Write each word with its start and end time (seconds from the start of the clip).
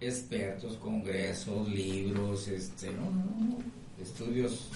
expertos, 0.00 0.76
congresos, 0.76 1.68
libros, 1.68 2.48
este, 2.48 2.90
no, 2.90 3.04
no, 3.04 3.24
no, 3.38 3.58
estudios 4.00 4.68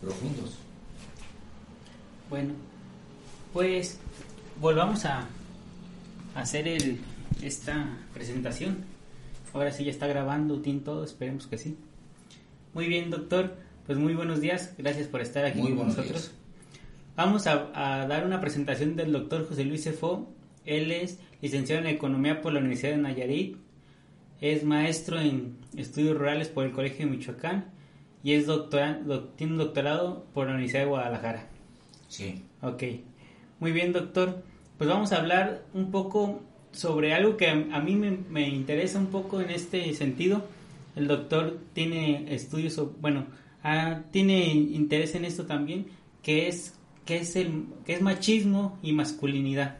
profundos. 0.00 0.54
Bueno, 2.30 2.54
pues 3.52 3.98
volvamos 4.60 5.04
a 5.04 5.26
hacer 6.34 6.68
el, 6.68 6.98
esta 7.42 7.98
presentación. 8.14 8.84
Ahora 9.52 9.72
sí 9.72 9.84
ya 9.84 9.90
está 9.90 10.06
grabando, 10.06 10.60
tiene 10.60 10.80
todo, 10.80 11.02
esperemos 11.02 11.46
que 11.46 11.58
sí. 11.58 11.76
Muy 12.74 12.86
bien, 12.88 13.10
doctor. 13.10 13.56
Pues 13.86 13.98
muy 13.98 14.14
buenos 14.14 14.40
días, 14.40 14.74
gracias 14.76 15.06
por 15.06 15.20
estar 15.20 15.44
aquí 15.44 15.60
con 15.60 15.76
nosotros. 15.76 16.32
Vamos 17.14 17.46
a, 17.46 17.70
a, 17.72 18.06
dar 18.06 18.26
una 18.26 18.40
presentación 18.40 18.96
del 18.96 19.12
doctor 19.12 19.48
José 19.48 19.64
Luis 19.64 19.84
Cefó. 19.84 20.28
Él 20.64 20.90
es 20.90 21.20
licenciado 21.40 21.82
en 21.82 21.86
Economía 21.86 22.42
por 22.42 22.52
la 22.52 22.58
Universidad 22.58 22.90
de 22.90 22.98
Nayarit, 22.98 23.56
es 24.40 24.64
maestro 24.64 25.20
en 25.20 25.56
estudios 25.76 26.16
rurales 26.16 26.48
por 26.48 26.64
el 26.64 26.72
Colegio 26.72 27.06
de 27.06 27.12
Michoacán 27.12 27.66
y 28.22 28.32
es 28.32 28.46
doctora, 28.46 29.00
tiene 29.36 29.52
un 29.52 29.58
doctorado 29.58 30.26
por 30.34 30.46
la 30.46 30.54
Universidad 30.54 30.82
de 30.82 30.88
Guadalajara. 30.88 31.48
Sí. 32.08 32.42
Ok. 32.60 32.82
Muy 33.60 33.72
bien, 33.72 33.92
doctor. 33.92 34.42
Pues 34.78 34.90
vamos 34.90 35.12
a 35.12 35.18
hablar 35.18 35.64
un 35.72 35.90
poco 35.90 36.42
sobre 36.72 37.14
algo 37.14 37.36
que 37.36 37.48
a, 37.48 37.80
mí 37.80 37.96
me, 37.96 38.10
me, 38.10 38.48
interesa 38.48 38.98
un 38.98 39.06
poco 39.06 39.40
en 39.40 39.50
este 39.50 39.94
sentido. 39.94 40.44
El 40.94 41.08
doctor 41.08 41.58
tiene 41.72 42.34
estudios, 42.34 42.80
bueno, 43.00 43.26
ah, 43.62 44.02
tiene 44.10 44.52
interés 44.52 45.14
en 45.14 45.24
esto 45.24 45.46
también, 45.46 45.86
que 46.22 46.48
es 46.48 46.74
que 47.04 47.18
es 47.18 47.36
el 47.36 47.66
que 47.86 47.94
es 47.94 48.02
machismo 48.02 48.78
y 48.82 48.92
masculinidad. 48.92 49.78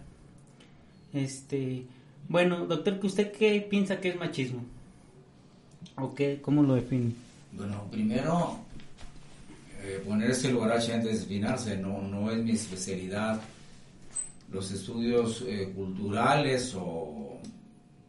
Este, 1.12 1.86
bueno, 2.28 2.66
doctor, 2.66 2.98
¿usted 3.02 3.32
qué 3.32 3.60
piensa 3.68 4.00
que 4.00 4.10
es 4.10 4.16
machismo? 4.16 4.64
¿O 5.96 6.14
qué, 6.14 6.40
cómo 6.42 6.62
lo 6.62 6.74
define? 6.74 7.12
Bueno, 7.52 7.84
primero 7.90 8.58
eh, 9.82 10.02
ponerse 10.06 10.50
lugar 10.50 10.72
antes 10.72 11.04
de 11.04 11.12
espinarse 11.12 11.76
no, 11.76 12.02
no 12.02 12.30
es 12.30 12.42
mi 12.42 12.52
especialidad. 12.52 13.40
Los 14.50 14.70
estudios 14.72 15.44
eh, 15.46 15.72
culturales 15.74 16.74
o 16.76 17.38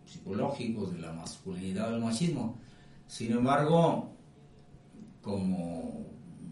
psicológicos 0.05 0.93
de 0.93 0.99
la 0.99 1.13
masculinidad 1.13 1.89
o 1.89 1.91
del 1.93 2.01
machismo. 2.01 2.57
Sin 3.07 3.31
embargo, 3.31 4.09
como 5.21 6.05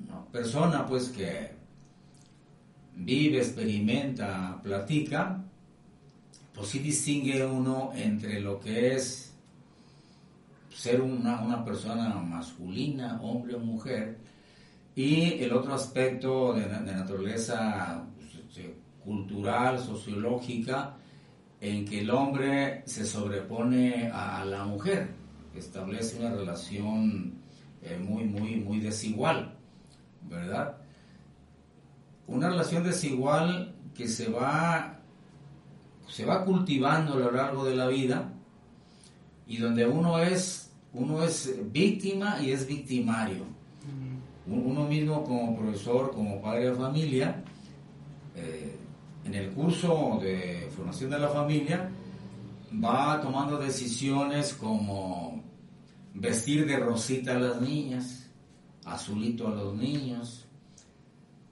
una 0.04 0.26
persona 0.32 0.86
pues 0.86 1.09
que 1.09 1.52
vive, 2.95 3.39
experimenta, 3.39 4.59
platica, 4.64 5.45
pues 6.56 6.70
sí 6.70 6.80
distingue 6.80 7.45
uno 7.45 7.92
entre 7.95 8.39
lo 8.39 8.59
que 8.59 8.95
es 8.95 9.34
ser 10.73 11.02
una, 11.02 11.42
una 11.42 11.64
persona 11.64 12.09
masculina, 12.16 13.20
hombre 13.22 13.56
o 13.56 13.59
mujer, 13.59 14.17
y 14.95 15.44
el 15.44 15.52
otro 15.53 15.73
aspecto 15.73 16.53
de, 16.53 16.61
de 16.67 16.94
naturaleza 16.94 18.06
pues, 18.16 18.36
este, 18.36 18.76
cultural, 19.03 19.80
sociológica, 19.80 20.95
en 21.61 21.86
que 21.86 22.02
el 22.02 22.09
hombre 22.09 22.83
se 22.86 23.06
sobrepone 23.06 24.09
a 24.14 24.45
la 24.45 24.66
mujer, 24.66 25.09
establece 25.56 26.20
una 26.20 26.31
relación 26.31 27.36
eh, 27.81 27.98
muy, 27.98 28.26
muy, 28.26 28.58
muy 28.58 28.80
desigual, 28.80 29.56
¿verdad? 30.23 30.78
Una 32.28 32.50
relación 32.50 32.83
desigual 32.83 33.76
que 33.94 34.08
se 34.08 34.30
va, 34.30 34.95
se 36.08 36.25
va 36.25 36.45
cultivando 36.45 37.14
a 37.14 37.17
lo 37.17 37.31
largo 37.31 37.66
de 37.66 37.75
la 37.75 37.88
vida 37.88 38.31
y 39.48 39.58
donde 39.58 39.86
uno 39.86 40.20
es, 40.20 40.72
uno 40.94 41.23
es 41.23 41.53
víctima 41.72 42.39
y 42.42 42.52
es 42.52 42.67
victimario. 42.67 43.44
Uno 44.48 44.86
mismo 44.86 45.23
como 45.23 45.58
profesor, 45.58 46.11
como 46.11 46.39
padre 46.42 46.70
de 46.70 46.76
familia, 46.76 47.43
eh, 48.36 48.76
en 49.26 49.33
el 49.33 49.52
curso 49.52 50.20
de 50.21 50.70
formación 50.76 51.10
de 51.10 51.20
la 51.20 51.30
familia, 51.30 51.89
va 52.83 53.20
tomando 53.22 53.58
decisiones 53.58 54.54
como 54.54 55.43
vestir 56.14 56.67
de 56.67 56.77
rosita 56.77 57.36
a 57.36 57.39
las 57.39 57.61
niñas, 57.61 58.30
azulito 58.86 59.48
a 59.48 59.52
los 59.52 59.76
niños, 59.76 60.48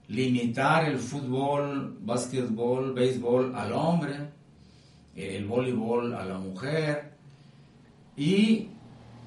limitar 0.08 0.86
el 0.86 1.00
fútbol, 1.00 1.98
básquetbol, 2.02 2.94
béisbol 2.94 3.56
al 3.56 3.74
hombre, 3.74 4.30
el 5.16 5.46
voleibol 5.46 6.14
a 6.16 6.26
la 6.26 6.38
mujer 6.38 7.14
y 8.16 8.70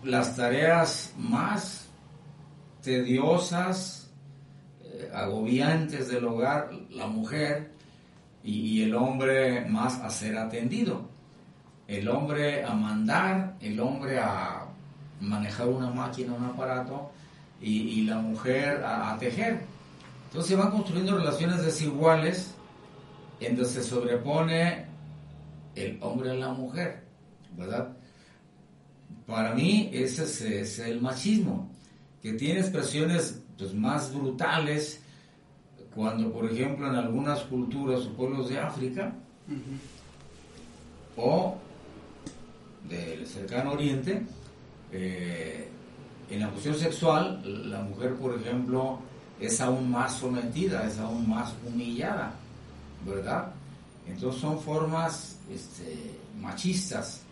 las 0.03 0.37
tareas 0.37 1.15
más 1.17 1.89
tediosas, 2.83 4.11
eh, 4.83 5.11
agobiantes 5.13 6.09
del 6.09 6.25
hogar, 6.25 6.71
la 6.91 7.07
mujer 7.07 7.73
y, 8.45 8.83
el 8.83 8.95
hombre 8.95 9.65
más 9.67 10.01
a 10.01 10.11
ser 10.11 10.39
atendido. 10.39 11.09
El 11.89 12.09
hombre 12.09 12.65
a 12.65 12.75
mandar, 12.75 13.57
el 13.61 13.79
hombre 13.81 14.19
a 14.19 14.67
manejar 15.21 15.69
una 15.69 15.91
máquina, 15.91 16.35
un 16.35 16.45
aparato 16.45 17.11
y, 17.61 18.03
la 18.03 18.19
mujer 18.19 18.85
a 18.85 19.17
tejer. 19.19 19.65
Entonces 20.27 20.51
se 20.51 20.57
van 20.57 20.71
construyendo 20.71 21.17
relaciones 21.17 21.65
desiguales 21.65 22.55
en 23.41 23.57
donde 23.57 23.71
se 23.71 23.83
sobrepone 23.83 24.86
el 25.77 25.99
hombre 26.01 26.31
a 26.31 26.35
la 26.35 26.53
mujer, 26.53 27.03
¿verdad? 27.57 27.97
Para 29.27 29.55
mí 29.55 29.91
ese 29.93 30.61
es, 30.61 30.79
el 30.81 31.01
machismo, 31.01 31.71
que 32.23 32.33
tiene 32.33 32.61
expresiones 32.61 33.41
pues, 33.57 33.73
más 33.75 34.13
brutales 34.13 35.01
cuando, 35.95 36.33
por 36.33 36.51
ejemplo, 36.51 36.89
en 36.89 36.97
algunas 36.97 37.41
culturas 37.43 38.01
o 38.07 38.13
pueblos 38.15 38.49
de 38.49 38.59
África 38.59 39.15
o 41.17 41.57
del 42.89 43.27
cercano 43.27 43.73
oriente, 43.73 44.23
eh, 44.93 45.69
en 46.31 46.41
la 46.41 46.51
cuestión 46.51 46.75
sexual, 46.75 47.71
la 47.71 47.83
mujer, 47.83 48.15
por 48.15 48.39
ejemplo, 48.39 48.99
es 49.41 49.61
aún 49.61 49.91
más 49.91 50.15
sometida, 50.17 50.87
es 50.87 50.99
aún 50.99 51.29
más 51.29 51.55
humillada, 51.67 52.35
¿verdad? 53.07 53.53
Entonces 54.07 54.41
son 54.41 54.61
formas 54.61 55.36
este, 55.51 56.19
machistas. 56.41 57.23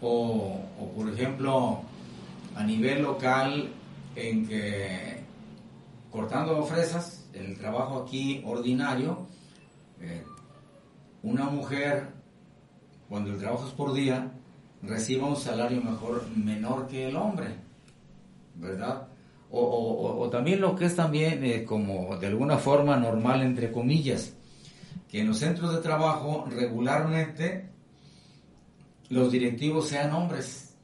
O, 0.00 0.60
por 0.96 1.08
ejemplo, 1.08 1.80
a 2.56 2.64
nivel 2.64 3.02
local, 3.02 3.72
en 4.16 4.46
que 4.46 5.22
cortando 6.10 6.62
fresas, 6.64 7.24
el 7.32 7.56
trabajo 7.56 8.02
aquí 8.02 8.42
ordinario, 8.44 9.26
eh, 10.00 10.24
una 11.22 11.44
mujer, 11.44 12.08
cuando 13.08 13.30
el 13.30 13.38
trabajo 13.38 13.68
es 13.68 13.72
por 13.74 13.94
día, 13.94 14.32
recibe 14.82 15.22
un 15.22 15.36
salario 15.36 15.80
mejor, 15.80 16.26
menor 16.36 16.88
que 16.88 17.08
el 17.08 17.16
hombre, 17.16 17.54
¿verdad? 18.56 19.06
o, 19.52 20.28
también 20.30 20.60
lo 20.60 20.74
que 20.74 20.86
es 20.86 20.96
también 20.96 21.44
eh, 21.44 21.64
como 21.64 22.16
de 22.16 22.26
alguna 22.26 22.56
forma 22.56 22.96
normal, 22.96 23.42
entre 23.42 23.70
comillas, 23.70 24.34
que 25.12 25.20
en 25.20 25.28
los 25.28 25.40
centros 25.40 25.74
de 25.74 25.82
trabajo 25.82 26.46
regularmente 26.48 27.68
los 29.10 29.30
directivos 29.30 29.88
sean 29.88 30.10
hombres. 30.14 30.74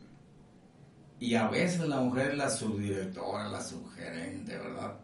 Y 1.18 1.34
a 1.34 1.48
veces 1.48 1.88
la 1.88 2.00
mujer 2.00 2.32
es 2.32 2.36
la 2.36 2.50
subdirectora, 2.50 3.48
la 3.48 3.62
subgerente, 3.62 4.58
¿verdad? 4.58 4.98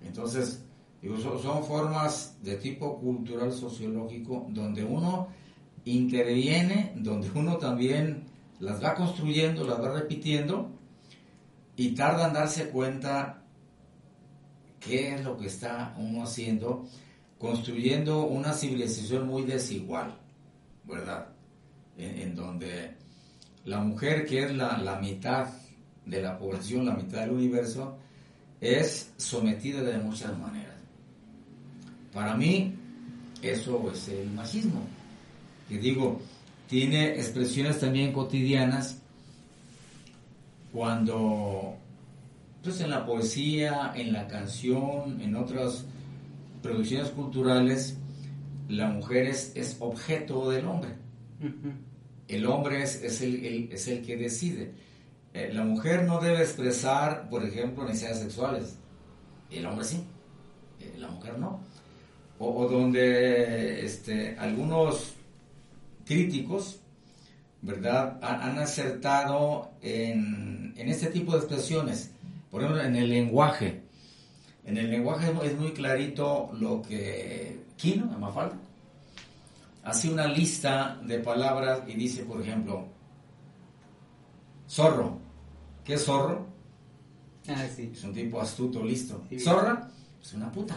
Entonces, 0.00 0.64
son 1.42 1.62
formas 1.62 2.38
de 2.42 2.56
tipo 2.56 2.98
cultural, 2.98 3.52
sociológico, 3.52 4.46
donde 4.48 4.82
uno 4.82 5.28
interviene, 5.84 6.94
donde 6.96 7.30
uno 7.34 7.58
también 7.58 8.24
las 8.60 8.82
va 8.82 8.94
construyendo, 8.94 9.66
las 9.66 9.78
va 9.78 9.92
repitiendo, 9.92 10.70
y 11.76 11.94
tarda 11.94 12.28
en 12.28 12.32
darse 12.32 12.70
cuenta 12.70 13.42
qué 14.80 15.16
es 15.16 15.22
lo 15.22 15.36
que 15.36 15.48
está 15.48 15.94
uno 15.98 16.22
haciendo, 16.22 16.86
construyendo 17.42 18.24
una 18.26 18.52
civilización 18.52 19.26
muy 19.26 19.42
desigual, 19.42 20.14
¿verdad? 20.84 21.26
En, 21.98 22.36
donde 22.36 22.92
la 23.64 23.80
mujer, 23.80 24.24
que 24.24 24.44
es 24.44 24.54
la, 24.54 24.78
la, 24.78 25.00
mitad 25.00 25.48
de 26.06 26.22
la 26.22 26.38
población, 26.38 26.86
la 26.86 26.94
mitad 26.94 27.22
del 27.22 27.32
universo, 27.32 27.98
es 28.60 29.12
sometida 29.16 29.82
de 29.82 29.98
muchas 29.98 30.38
maneras. 30.38 30.76
Para 32.12 32.36
mí, 32.36 32.76
eso 33.42 33.90
es 33.92 34.06
el 34.06 34.30
machismo, 34.30 34.86
que 35.68 35.78
digo, 35.78 36.20
tiene 36.68 37.16
expresiones 37.16 37.80
también 37.80 38.12
cotidianas 38.12 38.98
cuando 40.72 41.74
pues 42.62 42.80
en 42.80 42.90
la 42.90 43.04
poesía, 43.04 43.92
en 43.96 44.12
la 44.12 44.28
canción, 44.28 45.20
en 45.20 45.34
otras 45.34 45.84
producciones 46.62 47.10
culturales, 47.10 47.98
la 48.68 48.88
mujer 48.88 49.26
es, 49.26 49.76
objeto 49.80 50.50
del 50.50 50.66
hombre. 50.66 50.90
el 52.28 52.46
hombre 52.46 52.82
es, 52.82 53.02
es, 53.02 53.20
el, 53.20 53.68
es 53.72 53.88
el 53.88 54.02
que 54.02 54.16
decide. 54.16 54.72
Eh, 55.34 55.50
la 55.52 55.64
mujer 55.64 56.04
no 56.04 56.20
debe 56.20 56.40
expresar, 56.40 57.28
por 57.28 57.44
ejemplo, 57.44 57.84
necesidades 57.84 58.20
sexuales. 58.20 58.78
El 59.50 59.66
hombre 59.66 59.84
sí, 59.84 60.04
eh, 60.80 60.94
la 60.98 61.08
mujer 61.08 61.38
no. 61.38 61.60
O, 62.38 62.68
donde 62.68 63.84
este, 63.84 64.36
algunos 64.38 65.14
críticos, 66.04 66.80
¿verdad?, 67.62 68.18
han, 68.20 68.58
acertado 68.58 69.70
en, 69.80 70.74
en, 70.76 70.88
este 70.88 71.06
tipo 71.06 71.32
de 71.32 71.38
expresiones. 71.38 72.10
Por 72.50 72.62
ejemplo, 72.62 72.82
en 72.82 72.96
el 72.96 73.08
lenguaje. 73.08 73.82
En 74.64 74.76
el 74.76 74.90
lenguaje 74.90 75.32
es 75.44 75.58
muy 75.58 75.72
clarito 75.72 76.50
lo 76.58 76.82
que 76.82 77.64
Kino, 77.76 78.06
Mafalda, 78.18 78.56
hace 79.82 80.10
una 80.10 80.26
lista 80.26 81.00
de 81.02 81.18
palabras 81.18 81.82
y 81.86 81.94
dice, 81.94 82.24
por 82.24 82.40
ejemplo, 82.40 82.86
zorro. 84.68 85.18
¿Qué 85.84 85.94
es 85.94 86.04
zorro? 86.04 86.46
Ah, 87.48 87.66
sí. 87.74 87.90
Es 87.92 88.04
un 88.04 88.12
tipo 88.12 88.40
astuto, 88.40 88.84
listo. 88.84 89.24
Zorra, 89.40 89.90
es 90.22 90.32
una 90.34 90.50
puta. 90.50 90.76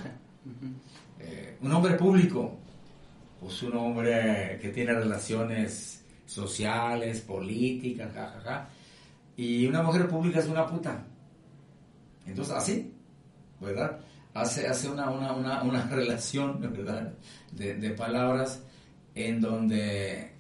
Eh, 1.20 1.58
un 1.62 1.72
hombre 1.72 1.94
público, 1.94 2.58
pues 3.40 3.62
un 3.64 3.78
hombre 3.78 4.58
que 4.60 4.70
tiene 4.70 4.94
relaciones 4.94 6.04
sociales, 6.26 7.22
políticas, 7.22 8.12
jajaja. 8.14 8.68
Y 9.38 9.68
una 9.68 9.84
mujer 9.84 10.08
pública 10.08 10.40
es 10.40 10.48
una 10.48 10.66
puta. 10.66 11.06
Entonces, 12.26 12.56
así, 12.56 12.95
¿verdad? 13.60 14.00
Hace, 14.34 14.68
hace 14.68 14.90
una, 14.90 15.10
una, 15.10 15.62
una, 15.64 15.88
relación, 15.92 16.60
¿verdad? 16.60 17.14
De, 17.52 17.76
de 17.76 17.90
palabras 17.92 18.64
en 19.14 19.40
donde 19.40 20.32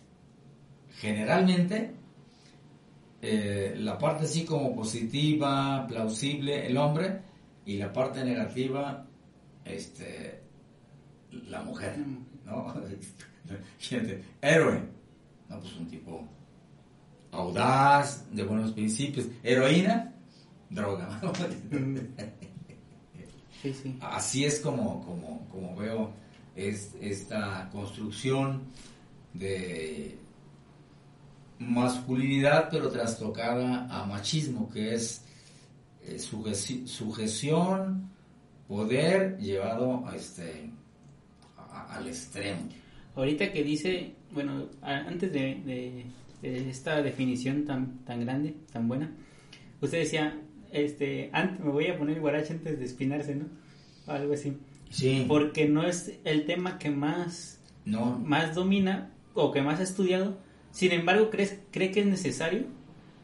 generalmente 0.99 1.95
eh, 3.21 3.73
la 3.77 3.97
parte 3.97 4.25
así 4.25 4.45
como 4.45 4.75
positiva, 4.75 5.85
plausible, 5.87 6.67
el 6.67 6.77
hombre, 6.77 7.21
y 7.65 7.77
la 7.77 7.91
parte 7.91 8.23
negativa, 8.23 9.07
este, 9.63 10.41
la 11.49 11.63
mujer, 11.63 11.97
¿no? 12.45 12.71
héroe, 14.41 14.81
no, 15.49 15.59
pues 15.59 15.75
un 15.75 15.87
tipo 15.87 16.27
audaz, 17.31 18.27
de 18.31 18.43
buenos 18.43 18.71
principios, 18.73 19.27
heroína, 19.41 20.13
droga. 20.69 21.19
Así 24.01 24.45
es 24.45 24.59
como, 24.59 25.03
como, 25.05 25.47
como 25.49 25.75
veo 25.75 26.11
es 26.55 26.95
esta 27.01 27.69
construcción 27.71 28.63
de 29.33 30.17
masculinidad 31.59 32.69
pero 32.71 32.89
trastocada 32.89 33.87
a 33.89 34.05
machismo, 34.05 34.69
que 34.69 34.93
es 34.93 35.23
eh, 36.03 36.19
sujeción, 36.19 38.09
poder 38.67 39.37
llevado 39.37 40.07
a 40.07 40.15
este, 40.15 40.69
al 41.89 42.07
extremo. 42.07 42.69
Ahorita 43.15 43.51
que 43.51 43.63
dice, 43.63 44.13
bueno, 44.31 44.67
antes 44.81 45.31
de, 45.31 46.05
esta 46.41 47.01
definición 47.01 47.65
tan, 47.65 47.99
tan 48.05 48.21
grande, 48.21 48.55
tan 48.71 48.87
buena, 48.87 49.09
usted 49.81 49.99
decía, 49.99 50.39
este, 50.75 51.29
antes, 51.31 51.63
me 51.63 51.71
voy 51.71 51.87
a 51.87 51.97
poner 51.97 52.19
guarache 52.19 52.53
antes 52.53 52.77
de 52.77 52.85
espinarse, 52.85 53.35
¿no? 53.35 53.45
Algo 54.07 54.33
así. 54.33 54.57
Sí. 54.89 55.25
Porque 55.27 55.67
no 55.67 55.83
es 55.83 56.19
el 56.25 56.45
tema 56.45 56.77
que 56.77 56.89
más, 56.89 57.59
no. 57.85 58.19
más 58.19 58.53
domina 58.53 59.11
o 59.33 59.51
que 59.51 59.61
más 59.61 59.79
ha 59.79 59.83
estudiado. 59.83 60.37
Sin 60.71 60.91
embargo, 60.91 61.29
¿crees, 61.29 61.59
¿cree 61.71 61.91
que 61.91 62.01
es 62.01 62.05
necesario? 62.05 62.65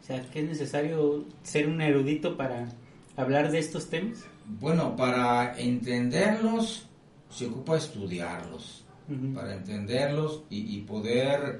O 0.01 0.05
sea, 0.05 0.21
que 0.31 0.39
es 0.39 0.47
necesario 0.47 1.25
ser 1.43 1.67
un 1.67 1.81
erudito 1.81 2.37
para 2.37 2.69
hablar 3.17 3.51
de 3.51 3.59
estos 3.59 3.89
temas. 3.89 4.25
Bueno, 4.59 4.95
para 4.95 5.59
entenderlos 5.59 6.87
se 7.29 7.47
ocupa 7.47 7.77
estudiarlos. 7.77 8.85
Para 9.35 9.55
entenderlos 9.55 10.43
y, 10.49 10.79
poder 10.81 11.59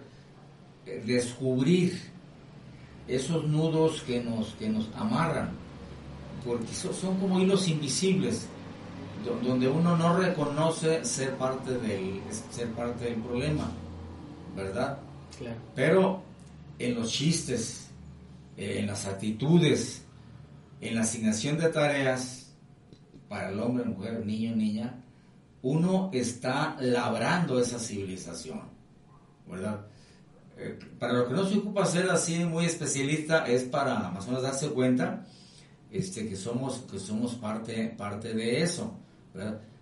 eh, 0.86 1.04
descubrir 1.06 2.00
esos 3.10 3.46
nudos 3.46 4.04
que 4.04 4.24
nos, 4.24 4.54
que 4.54 4.70
nos 4.70 4.90
amarran. 4.96 5.61
Porque 6.46 6.74
son 6.74 7.20
como 7.20 7.40
hilos 7.40 7.68
invisibles 7.68 8.48
donde 9.24 9.68
uno 9.68 9.96
no 9.96 10.18
reconoce 10.18 11.06
ser 11.06 11.36
parte 11.38 11.78
del, 11.78 12.22
ser 12.50 12.70
parte 12.70 13.06
del 13.06 13.16
problema, 13.16 13.70
¿verdad? 14.56 14.98
Claro. 15.38 15.56
Pero 15.76 16.22
en 16.80 16.96
los 16.96 17.12
chistes, 17.12 17.88
en 18.58 18.88
las 18.88 19.06
actitudes, 19.06 20.04
en 20.82 20.96
la 20.96 21.02
asignación 21.02 21.58
de 21.58 21.70
tareas 21.70 22.52
para 23.30 23.50
el 23.50 23.60
hombre, 23.60 23.86
mujer, 23.86 24.26
niño, 24.26 24.56
niña, 24.56 24.96
uno 25.62 26.10
está 26.12 26.76
labrando 26.80 27.60
esa 27.60 27.78
civilización, 27.78 28.62
¿verdad? 29.48 29.86
Eh, 30.58 30.78
para 31.00 31.14
lo 31.14 31.28
que 31.28 31.34
no 31.34 31.46
se 31.48 31.58
ocupa 31.58 31.86
ser 31.86 32.10
así 32.10 32.44
muy 32.44 32.66
especialista 32.66 33.46
es 33.48 33.64
para 33.64 34.10
más 34.10 34.26
o 34.26 34.30
menos 34.30 34.44
darse 34.44 34.70
cuenta 34.70 35.26
este, 35.92 36.28
que 36.28 36.36
somos, 36.36 36.80
que 36.90 37.00
somos 37.00 37.36
parte, 37.36 37.94
parte 37.98 38.34
de 38.34 38.62
eso. 38.62 38.94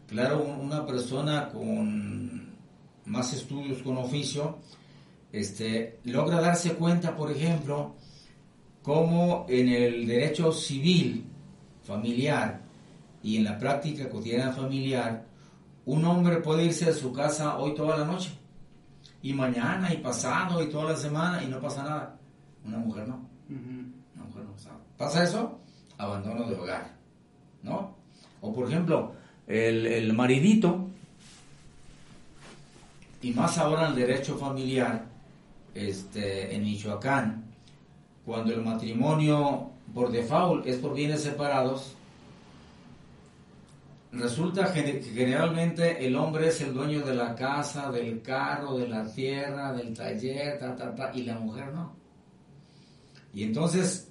Claro, 0.07 0.43
una 0.43 0.85
persona 0.85 1.49
con 1.49 2.49
más 3.05 3.33
estudios 3.33 3.81
con 3.81 3.97
oficio 3.97 4.57
este, 5.31 5.99
logra 6.05 6.41
darse 6.41 6.73
cuenta, 6.73 7.15
por 7.15 7.31
ejemplo, 7.31 7.95
cómo 8.81 9.45
en 9.47 9.69
el 9.69 10.07
derecho 10.07 10.51
civil 10.51 11.25
familiar 11.83 12.61
y 13.21 13.37
en 13.37 13.43
la 13.43 13.57
práctica 13.57 14.09
cotidiana 14.09 14.51
familiar, 14.51 15.25
un 15.85 16.05
hombre 16.05 16.37
puede 16.37 16.65
irse 16.65 16.85
de 16.85 16.93
su 16.93 17.11
casa 17.11 17.57
hoy 17.57 17.73
toda 17.75 17.97
la 17.97 18.05
noche, 18.05 18.31
y 19.21 19.33
mañana, 19.33 19.93
y 19.93 19.97
pasado, 19.97 20.63
y 20.63 20.69
toda 20.69 20.91
la 20.91 20.95
semana, 20.95 21.43
y 21.43 21.47
no 21.47 21.59
pasa 21.59 21.83
nada. 21.83 22.19
Una 22.65 22.77
mujer 22.77 23.07
no. 23.07 23.27
Una 23.49 24.23
mujer 24.25 24.43
no. 24.43 24.53
¿Pasa 24.97 25.23
eso? 25.23 25.59
Abandono 25.99 26.49
de 26.49 26.55
hogar. 26.55 26.95
¿No? 27.61 27.95
O 28.41 28.51
por 28.53 28.67
ejemplo, 28.67 29.13
el, 29.45 30.13
maridito, 30.13 30.87
y 33.21 33.31
más 33.31 33.57
ahora 33.57 33.89
el 33.89 33.95
derecho 33.95 34.37
familiar, 34.37 35.05
este, 35.75 36.55
en 36.55 36.63
Michoacán, 36.63 37.43
cuando 38.25 38.53
el 38.53 38.63
matrimonio 38.63 39.71
por 39.93 40.11
default 40.11 40.65
es 40.67 40.77
por 40.77 40.93
bienes 40.93 41.23
separados, 41.23 41.95
resulta 44.11 44.71
que 44.73 45.01
generalmente 45.01 46.05
el 46.05 46.15
hombre 46.15 46.47
es 46.47 46.61
el 46.61 46.73
dueño 46.73 47.01
de 47.01 47.15
la 47.15 47.35
casa, 47.35 47.91
del 47.91 48.21
carro, 48.21 48.77
de 48.77 48.87
la 48.87 49.05
tierra, 49.11 49.73
del 49.73 49.93
taller, 49.93 50.59
y 51.13 51.23
la 51.23 51.39
mujer 51.39 51.73
no. 51.73 51.93
Y 53.33 53.43
entonces, 53.43 54.08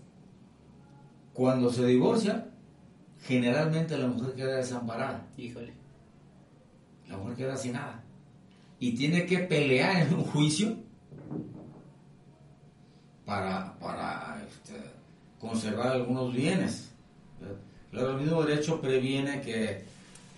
cuando 1.38 1.72
se 1.72 1.86
divorcia, 1.86 2.48
generalmente 3.22 3.96
la 3.96 4.08
mujer 4.08 4.34
queda 4.34 4.56
desamparada. 4.56 5.24
Híjole. 5.36 5.72
La 7.06 7.16
mujer 7.16 7.36
queda 7.36 7.56
sin 7.56 7.74
nada. 7.74 8.02
Y 8.80 8.96
tiene 8.96 9.24
que 9.24 9.38
pelear 9.38 10.02
en 10.02 10.14
un 10.14 10.24
juicio 10.24 10.74
para, 13.24 13.78
para 13.78 14.42
este, 14.48 14.82
conservar 15.38 15.92
algunos 15.92 16.34
bienes. 16.34 16.90
Claro, 17.92 18.18
el 18.18 18.24
mismo 18.24 18.42
derecho 18.42 18.80
previene 18.80 19.40
que 19.40 19.84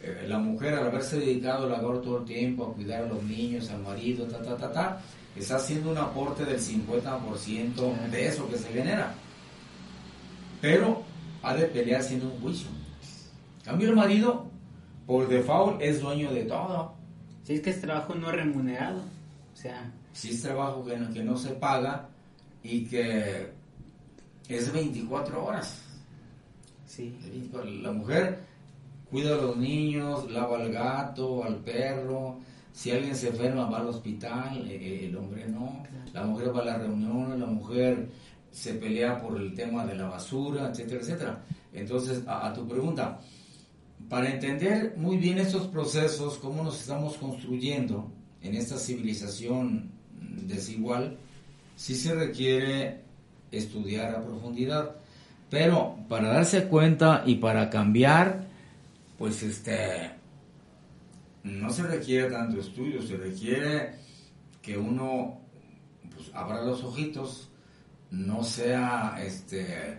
eh, 0.03 0.27
la 0.29 0.39
mujer, 0.39 0.75
al 0.75 0.89
haberse 0.89 1.19
dedicado 1.19 1.65
al 1.65 1.71
labor 1.71 2.03
todo 2.03 2.19
el 2.19 2.25
tiempo, 2.27 2.67
a 2.67 2.75
cuidar 2.75 3.05
a 3.05 3.09
los 3.09 3.23
niños, 3.23 3.71
al 3.71 3.81
marido, 3.81 4.27
ta, 4.27 4.43
ta, 4.43 4.55
ta, 4.55 4.71
ta, 4.71 5.01
está 5.35 5.57
haciendo 5.57 5.93
un 5.93 5.97
aporte 5.97 6.45
del 6.45 6.61
50% 6.61 8.11
de 8.11 8.27
eso 8.27 8.47
que 8.51 8.59
se 8.59 8.69
genera. 8.69 9.15
Pero 10.61 11.03
ha 11.43 11.55
de 11.55 11.67
pelear 11.67 12.03
siendo 12.03 12.27
un 12.27 12.41
juicio. 12.41 12.69
cambio, 13.65 13.91
el 13.91 13.97
marido, 13.97 14.47
por 15.07 15.29
default, 15.29 15.81
es 15.81 16.01
dueño 16.01 16.33
de 16.33 16.45
todo. 16.45 16.95
Si 17.43 17.55
es 17.55 17.61
que 17.63 17.71
es 17.71 17.81
trabajo 17.81 18.15
no 18.15 18.31
remunerado, 18.31 19.01
o 19.01 19.57
sea... 19.57 19.93
Si 20.13 20.31
es 20.31 20.43
trabajo 20.43 20.85
que 20.85 20.97
no, 20.97 21.13
que 21.13 21.23
no 21.23 21.37
se 21.37 21.51
paga 21.51 22.09
y 22.63 22.85
que 22.85 23.53
es 24.49 24.73
24 24.73 25.45
horas. 25.45 25.83
Sí. 26.87 27.17
La 27.83 27.93
mujer 27.93 28.41
cuida 29.09 29.35
a 29.35 29.39
los 29.39 29.57
niños, 29.57 30.31
lava 30.31 30.59
al 30.59 30.73
gato, 30.73 31.45
al 31.45 31.57
perro. 31.57 32.41
Si 32.73 32.91
alguien 32.91 33.15
se 33.15 33.29
enferma 33.29 33.71
va 33.71 33.79
al 33.79 33.89
hospital, 33.89 34.67
eh, 34.69 35.07
el 35.07 35.17
hombre 35.17 35.47
no. 35.49 35.85
La 36.13 36.25
mujer 36.25 36.55
va 36.55 36.63
a 36.63 36.65
la 36.65 36.79
reunión, 36.79 37.39
la 37.39 37.47
mujer 37.47 38.09
se 38.51 38.75
pelea 38.75 39.21
por 39.21 39.41
el 39.41 39.55
tema 39.55 39.87
de 39.87 39.95
la 39.95 40.09
basura, 40.09 40.69
etcétera, 40.71 41.01
etcétera. 41.01 41.45
Entonces, 41.73 42.23
a, 42.27 42.53
tu 42.53 42.67
pregunta, 42.67 43.21
para 44.09 44.31
entender 44.31 44.95
muy 44.97 45.17
bien 45.19 45.39
estos 45.39 45.67
procesos, 45.69 46.39
cómo 46.39 46.63
nos 46.65 46.81
estamos 46.81 47.17
construyendo 47.17 48.11
en 48.43 48.55
esta 48.55 48.77
civilización 48.77 49.91
desigual, 50.47 51.17
sí 51.77 51.95
se 51.95 52.15
requiere 52.15 53.03
estudiar 53.53 54.15
a 54.15 54.25
profundidad. 54.25 54.97
Pero 55.49 55.97
para 56.09 56.29
darse 56.29 56.65
cuenta 56.65 57.23
y 57.27 57.37
para 57.37 57.71
cambiar, 57.71 58.47
pues 59.19 59.43
este, 59.43 60.11
no 61.43 61.71
se 61.71 61.83
requiere 61.83 62.31
tanto 62.31 62.61
estudio, 62.61 63.03
se 63.03 63.17
requiere 63.17 63.95
que 64.63 64.77
uno 64.77 65.41
pues, 66.15 66.31
abra 66.35 66.63
los 66.63 66.85
ojitos, 66.85 67.50
no 68.11 68.43
sea, 68.43 69.19
este, 69.23 69.99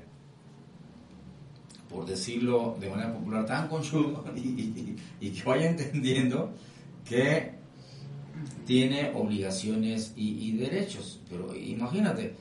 por 1.89 2.05
decirlo 2.05 2.77
de 2.79 2.89
manera 2.89 3.13
popular, 3.13 3.45
tan 3.45 3.67
conchudo 3.67 4.23
y, 4.35 5.29
que 5.29 5.43
vaya 5.43 5.69
entendiendo 5.69 6.53
que 7.07 7.53
tiene 8.65 9.11
obligaciones 9.15 10.13
y, 10.15 10.51
derechos. 10.57 11.21
Pero 11.29 11.55
imagínate, 11.55 12.35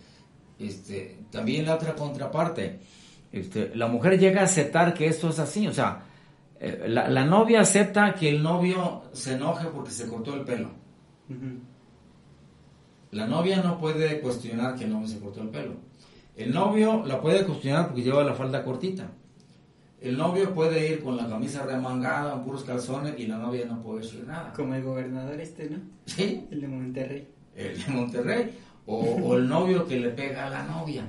este, 0.58 1.18
también 1.30 1.66
la 1.66 1.74
otra 1.74 1.94
contraparte, 1.94 2.80
este, 3.32 3.74
la 3.74 3.86
mujer 3.86 4.18
llega 4.18 4.40
a 4.40 4.44
aceptar 4.44 4.94
que 4.94 5.06
esto 5.06 5.30
es 5.30 5.38
así, 5.38 5.66
o 5.66 5.72
sea, 5.72 6.04
eh, 6.58 6.86
la, 6.88 7.24
novia 7.24 7.60
acepta 7.60 8.14
que 8.14 8.28
el 8.28 8.42
novio 8.42 9.04
se 9.12 9.34
enoje 9.34 9.68
porque 9.68 9.90
se 9.90 10.08
cortó 10.08 10.34
el 10.34 10.42
pelo. 10.42 10.70
La 13.12 13.26
novia 13.26 13.62
no 13.62 13.78
puede 13.78 14.20
cuestionar 14.20 14.76
que 14.76 14.84
el 14.84 14.90
novio 14.90 15.08
se 15.08 15.18
cortó 15.18 15.42
el 15.42 15.48
pelo. 15.48 15.74
El 16.36 16.52
novio 16.52 17.04
la 17.04 17.20
puede 17.20 17.44
cuestionar 17.44 17.88
porque 17.88 18.02
lleva 18.02 18.22
la 18.22 18.34
falda 18.34 18.62
cortita. 18.62 19.10
El 20.00 20.16
novio 20.16 20.54
puede 20.54 20.90
ir 20.90 21.02
con 21.02 21.16
la 21.16 21.28
camisa 21.28 21.66
remangada, 21.66 22.42
puros 22.42 22.64
calzones, 22.64 23.18
y 23.18 23.26
la 23.26 23.36
novia 23.36 23.66
no 23.66 23.82
puede 23.82 24.00
decir 24.00 24.24
nada. 24.26 24.52
Como 24.54 24.74
el 24.74 24.82
gobernador 24.82 25.38
este, 25.38 25.68
¿no? 25.68 25.78
Sí. 26.06 26.46
El 26.50 26.62
de 26.62 26.68
Monterrey. 26.68 27.28
El 27.54 27.84
de 27.84 27.92
Monterrey. 27.92 28.58
O, 28.86 29.36
el 29.36 29.46
novio 29.46 29.86
que 29.86 30.00
le 30.00 30.08
pega 30.10 30.46
a 30.46 30.50
la 30.50 30.64
novia, 30.64 31.04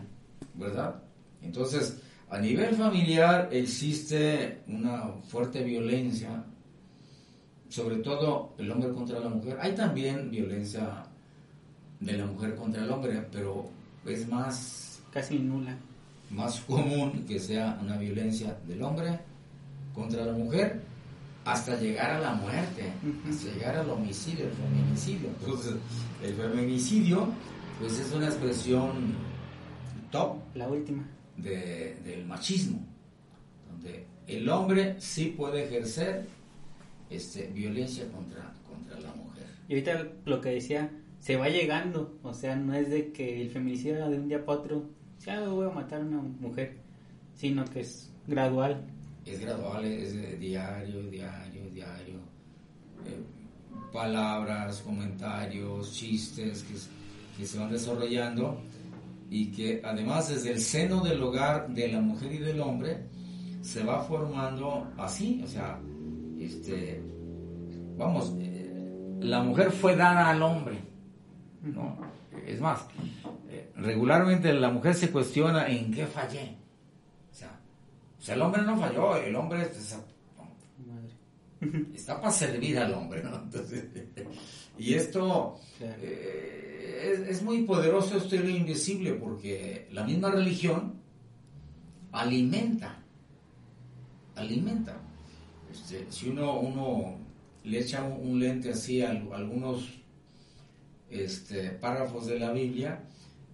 ¿verdad? 0.56 1.02
Entonces, 1.42 2.02
a 2.30 2.38
nivel 2.40 2.76
familiar 2.76 3.48
existe 3.52 4.62
una 4.68 5.14
fuerte 5.28 5.64
violencia, 5.64 6.44
sobre 7.70 7.98
todo 7.98 8.56
el 8.58 8.70
hombre 8.70 8.92
contra 8.92 9.20
la 9.20 9.30
mujer. 9.30 9.58
Hay 9.62 9.74
también 9.74 10.30
violencia 10.30 11.06
de 12.02 12.14
la 12.14 12.26
mujer 12.26 12.56
contra 12.56 12.84
el 12.84 12.92
hombre, 12.92 13.26
pero 13.32 13.70
es 14.06 14.28
más... 14.28 15.02
Casi 15.14 15.40
nula 15.40 15.78
más 16.32 16.62
común 16.62 17.26
que 17.28 17.40
sea 17.40 17.78
una 17.82 17.98
violencia 17.98 18.58
del 18.68 18.82
hombre 18.84 19.20
contra 19.94 20.26
la 20.26 20.34
mujer 20.34 20.82
hasta 21.44 21.80
llegar 21.80 22.12
a 22.12 22.20
la 22.20 22.34
muerte, 22.34 22.92
hasta 23.28 23.52
llegar 23.52 23.76
al 23.76 23.90
homicidio, 23.90 24.46
el 24.46 24.52
feminicidio. 24.52 25.30
Entonces, 25.40 25.74
el 26.24 26.36
feminicidio, 26.36 27.28
pues 27.80 28.00
es 28.00 28.12
una 28.14 28.28
expresión 28.28 29.16
top. 30.12 30.38
La 30.56 30.68
última. 30.68 31.04
del 31.36 32.26
machismo, 32.28 32.80
donde 33.72 34.06
el 34.28 34.48
hombre 34.50 34.96
sí 35.00 35.34
puede 35.36 35.66
ejercer 35.66 36.28
este, 37.10 37.48
violencia 37.48 38.06
contra, 38.12 38.54
contra 38.70 39.00
la 39.00 39.14
mujer. 39.16 39.48
Y 39.68 39.74
ahorita 39.74 40.08
lo 40.26 40.40
que 40.40 40.50
decía, 40.50 40.92
se 41.22 41.36
va 41.38 41.50
llegando, 41.50 42.18
o 42.24 42.34
sea, 42.34 42.56
no 42.56 42.74
es 42.74 42.90
de 42.90 43.12
que 43.12 43.42
el 43.42 43.52
feminicidio 43.52 44.10
de 44.10 44.18
un 44.18 44.28
día 44.28 44.44
para 44.44 44.60
otro 44.60 44.90
ya 45.24 45.40
voy 45.48 45.68
a 45.68 45.70
matar 45.70 46.02
a 46.02 46.04
una 46.04 46.18
mujer, 46.18 46.80
sino 47.36 47.64
que 47.66 47.82
es 47.82 48.12
gradual. 48.26 48.84
Es 49.24 49.40
gradual, 49.40 49.86
es 49.86 50.40
diario, 50.40 51.04
diario, 51.04 51.70
diario. 51.72 52.16
Eh, 53.06 53.22
palabras, 53.94 54.82
comentarios, 54.82 55.94
chistes 55.94 56.64
que, 56.64 57.46
se 57.46 57.58
van 57.60 57.72
desarrollando 57.72 58.60
y 59.30 59.52
que 59.52 59.82
además 59.84 60.30
desde 60.30 60.52
el 60.52 60.60
seno 60.60 61.04
del 61.04 61.22
hogar 61.22 61.70
de 61.70 61.88
la 61.88 62.02
mujer 62.02 62.32
y 62.34 62.38
del 62.38 62.60
hombre 62.60 62.98
se 63.62 63.84
va 63.84 64.04
formando 64.04 64.88
así, 64.98 65.42
o 65.44 65.48
sea, 65.48 65.80
este, 66.40 67.02
vamos, 67.98 68.36
eh, 68.40 69.18
la 69.22 69.42
mujer 69.42 69.72
fue 69.72 69.96
dada 69.96 70.30
al 70.30 70.42
hombre, 70.44 70.91
¿no? 71.62 71.98
Es 72.46 72.60
más, 72.60 72.86
regularmente 73.76 74.54
la 74.54 74.70
mujer 74.70 74.96
se 74.96 75.12
cuestiona 75.12 75.68
en 75.68 75.92
qué 75.92 76.06
fallé. 76.08 76.58
O 78.20 78.24
sea, 78.24 78.36
el 78.36 78.42
hombre 78.42 78.62
no 78.62 78.78
falló, 78.78 79.16
el 79.16 79.36
hombre 79.36 79.64
está, 79.64 80.00
está 81.94 82.20
para 82.20 82.32
servir 82.32 82.78
al 82.78 82.94
hombre, 82.94 83.24
¿no? 83.24 83.50
y 84.78 84.94
esto 84.94 85.60
eh, 85.80 87.26
es, 87.30 87.42
muy 87.42 87.64
poderoso, 87.64 88.18
esto 88.18 88.36
es 88.36 88.42
lo 88.42 88.50
invisible, 88.50 89.14
porque 89.14 89.88
la 89.92 90.04
misma 90.04 90.30
religión 90.30 90.94
alimenta, 92.12 93.00
alimenta. 94.36 94.98
Este, 95.72 96.06
si 96.12 96.30
uno, 96.30 96.60
uno 96.60 97.18
le 97.64 97.80
echa 97.80 98.04
un, 98.04 98.40
lente 98.40 98.72
así 98.72 99.02
a, 99.02 99.10
algunos 99.10 100.01
este, 101.12 101.72
párrafos 101.72 102.28
de 102.28 102.40
la 102.40 102.52
Biblia, 102.52 103.04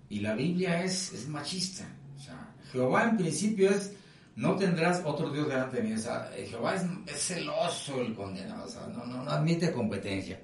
y 0.09 0.19
la 0.21 0.35
Biblia 0.35 0.83
es, 0.83 1.13
es 1.13 1.27
machista. 1.27 1.85
O 2.15 2.19
sea, 2.19 2.53
Jehová 2.71 3.09
en 3.09 3.17
principio 3.17 3.69
es, 3.69 3.93
no 4.35 4.55
tendrás 4.55 5.01
otro 5.03 5.31
Dios 5.31 5.47
delante 5.47 5.77
de 5.77 5.83
mí. 5.83 5.93
O 5.93 5.97
sea, 5.97 6.31
Jehová 6.35 6.75
es, 6.75 6.83
celoso 7.21 8.01
el 8.01 8.15
condenado, 8.15 8.65
o 8.65 8.69
sea, 8.69 8.87
no, 8.87 9.05
no, 9.05 9.29
admite 9.29 9.71
competencia. 9.71 10.41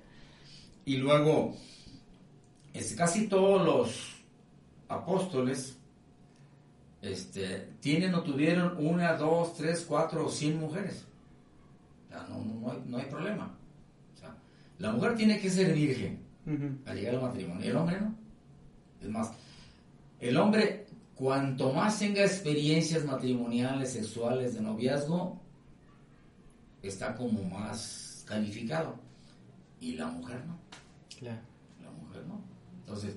Y 0.86 0.98
luego, 0.98 1.56
es, 2.74 2.94
casi 2.96 3.28
todos 3.28 3.66
los 3.66 4.16
apóstoles 4.90 5.78
este, 7.02 7.70
tienen 7.80 8.14
o 8.16 8.24
tuvieron 8.24 8.76
una, 8.86 9.14
dos, 9.14 9.56
tres, 9.56 9.86
cuatro 9.88 10.26
o 10.26 10.30
cien 10.30 10.60
mujeres. 10.60 11.06
No, 12.10 12.44
no, 12.44 12.72
hay, 12.72 12.84
no 12.86 12.98
hay 12.98 13.06
problema. 13.06 13.58
La 14.80 14.92
mujer 14.92 15.16
tiene 15.16 15.40
que 15.40 15.50
ser 15.50 15.74
virgen 15.74 16.23
al 16.46 16.96
llegar 16.96 17.16
al 17.16 17.22
matrimonio, 17.22 17.70
el 17.70 17.76
hombre 17.78 18.02
no. 18.02 18.16
Es 19.02 19.10
más, 19.10 19.32
el 20.20 20.38
hombre, 20.38 20.86
cuanto 21.16 21.74
más 21.74 22.00
tenga 22.00 22.22
experiencias 22.24 23.06
matrimoniales, 23.06 23.92
sexuales, 23.92 24.54
de 24.54 24.62
noviazgo, 24.62 25.42
está 26.82 27.16
como 27.16 27.44
más 27.44 28.24
calificado. 28.28 28.96
Y 29.80 29.96
la 29.96 30.08
mujer 30.08 30.46
no. 30.46 30.58
Claro. 31.20 31.42
La 31.84 31.92
mujer 31.92 32.26
no. 32.28 32.42
Entonces, 32.80 33.16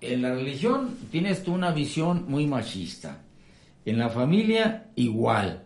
en 0.00 0.22
la 0.22 0.34
religión 0.34 0.96
tienes 1.10 1.42
tú 1.42 1.54
una 1.54 1.72
visión 1.72 2.26
muy 2.28 2.46
machista. 2.46 3.22
En 3.86 3.98
la 3.98 4.10
familia, 4.10 4.90
igual. 4.96 5.64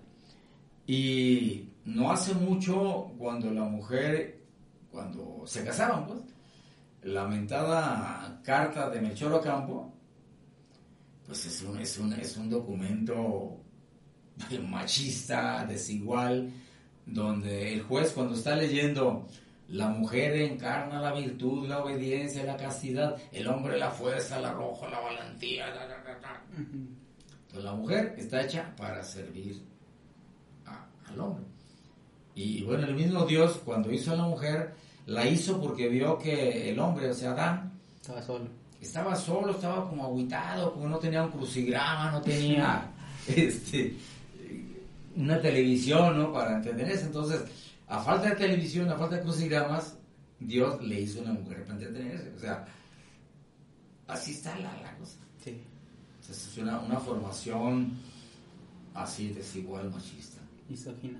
Y 0.86 1.68
no 1.84 2.10
hace 2.10 2.34
mucho 2.34 3.12
cuando 3.18 3.50
la 3.50 3.64
mujer, 3.64 4.40
cuando 4.90 5.42
se 5.44 5.64
casaban, 5.64 6.06
pues, 6.06 6.20
lamentada 7.12 8.40
carta 8.44 8.90
de 8.90 9.00
Melchor 9.00 9.32
Ocampo, 9.32 9.92
pues 11.26 11.46
es 11.46 11.62
un, 11.62 11.78
es 11.78 11.98
un, 11.98 12.12
es 12.14 12.36
un 12.36 12.48
documento 12.50 13.56
machista, 14.68 15.64
desigual, 15.66 16.50
donde 17.06 17.74
el 17.74 17.82
juez 17.82 18.12
cuando 18.12 18.34
está 18.34 18.54
leyendo 18.54 19.26
la 19.68 19.88
mujer 19.88 20.34
encarna 20.36 21.00
la 21.00 21.12
virtud, 21.12 21.68
la 21.68 21.82
obediencia, 21.82 22.44
la 22.44 22.56
castidad, 22.56 23.16
el 23.32 23.46
hombre 23.46 23.78
la 23.78 23.90
fuerza, 23.90 24.40
la 24.40 24.50
arrojo, 24.50 24.88
la 24.88 24.98
valentía, 25.00 25.66
Entonces 26.56 27.64
la 27.64 27.74
mujer 27.74 28.14
está 28.16 28.42
hecha 28.42 28.74
para 28.76 29.02
servir 29.02 29.62
al 31.06 31.20
hombre. 31.20 31.44
Y 32.34 32.62
bueno, 32.62 32.86
el 32.86 32.94
mismo 32.94 33.26
Dios 33.26 33.60
cuando 33.64 33.92
hizo 33.92 34.12
a 34.12 34.16
la 34.16 34.22
mujer, 34.22 34.74
la 35.08 35.26
hizo 35.26 35.60
porque 35.60 35.88
vio 35.88 36.16
que 36.16 36.70
el 36.70 36.78
hombre, 36.78 37.10
o 37.10 37.14
sea, 37.14 37.32
Adán, 37.32 37.72
estaba 38.00 38.22
solo 38.22 38.48
estaba 38.80 39.16
solo, 39.16 39.52
estaba 39.52 39.88
como 39.88 40.06
aguitado, 40.06 40.72
como 40.72 40.88
no 40.88 40.98
tenía 40.98 41.24
un 41.24 41.30
crucigrama, 41.30 42.12
no 42.12 42.22
tenía 42.22 42.90
este, 43.28 43.94
una 45.16 45.40
televisión, 45.40 46.18
¿no? 46.18 46.32
Para 46.32 46.56
entender 46.56 46.90
eso. 46.90 47.06
Entonces, 47.06 47.42
a 47.88 48.00
falta 48.00 48.30
de 48.30 48.36
televisión, 48.36 48.88
a 48.90 48.96
falta 48.96 49.16
de 49.16 49.22
crucigramas, 49.22 49.96
Dios 50.38 50.82
le 50.82 51.00
hizo 51.00 51.20
una 51.20 51.32
mujer 51.32 51.64
para 51.64 51.74
entretenerse. 51.74 52.32
O 52.36 52.38
sea, 52.38 52.64
así 54.06 54.32
está 54.32 54.56
la, 54.58 54.96
cosa. 54.96 55.18
Sí. 55.42 55.60
Entonces, 56.20 56.48
es 56.48 56.58
una, 56.58 56.80
una 56.80 57.00
formación 57.00 57.98
así 58.94 59.28
desigual, 59.30 59.90
machista. 59.90 60.38
Misógina. 60.68 61.18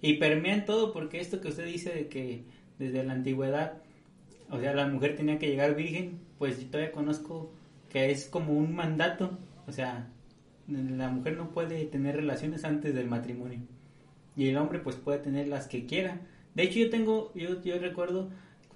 Y 0.00 0.14
permea 0.14 0.54
en 0.54 0.64
todo, 0.64 0.92
porque 0.92 1.20
esto 1.20 1.40
que 1.40 1.48
usted 1.48 1.66
dice 1.66 1.90
de 1.90 2.08
que 2.08 2.44
desde 2.78 3.02
la 3.04 3.12
antigüedad, 3.14 3.74
o 4.50 4.58
sea, 4.58 4.72
la 4.74 4.86
mujer 4.86 5.16
tenía 5.16 5.38
que 5.38 5.48
llegar 5.48 5.74
virgen, 5.74 6.20
pues 6.38 6.60
yo 6.60 6.66
todavía 6.68 6.92
conozco 6.92 7.50
que 7.90 8.10
es 8.10 8.26
como 8.26 8.52
un 8.52 8.74
mandato, 8.74 9.38
o 9.66 9.72
sea, 9.72 10.08
la 10.68 11.08
mujer 11.08 11.36
no 11.36 11.50
puede 11.50 11.84
tener 11.86 12.16
relaciones 12.16 12.64
antes 12.64 12.94
del 12.94 13.06
matrimonio 13.08 13.60
y 14.36 14.48
el 14.48 14.56
hombre 14.56 14.78
pues 14.78 14.96
puede 14.96 15.18
tener 15.18 15.48
las 15.48 15.66
que 15.66 15.86
quiera. 15.86 16.20
De 16.54 16.62
hecho 16.64 16.78
yo 16.78 16.90
tengo, 16.90 17.32
yo, 17.34 17.60
yo 17.62 17.78
recuerdo, 17.78 18.28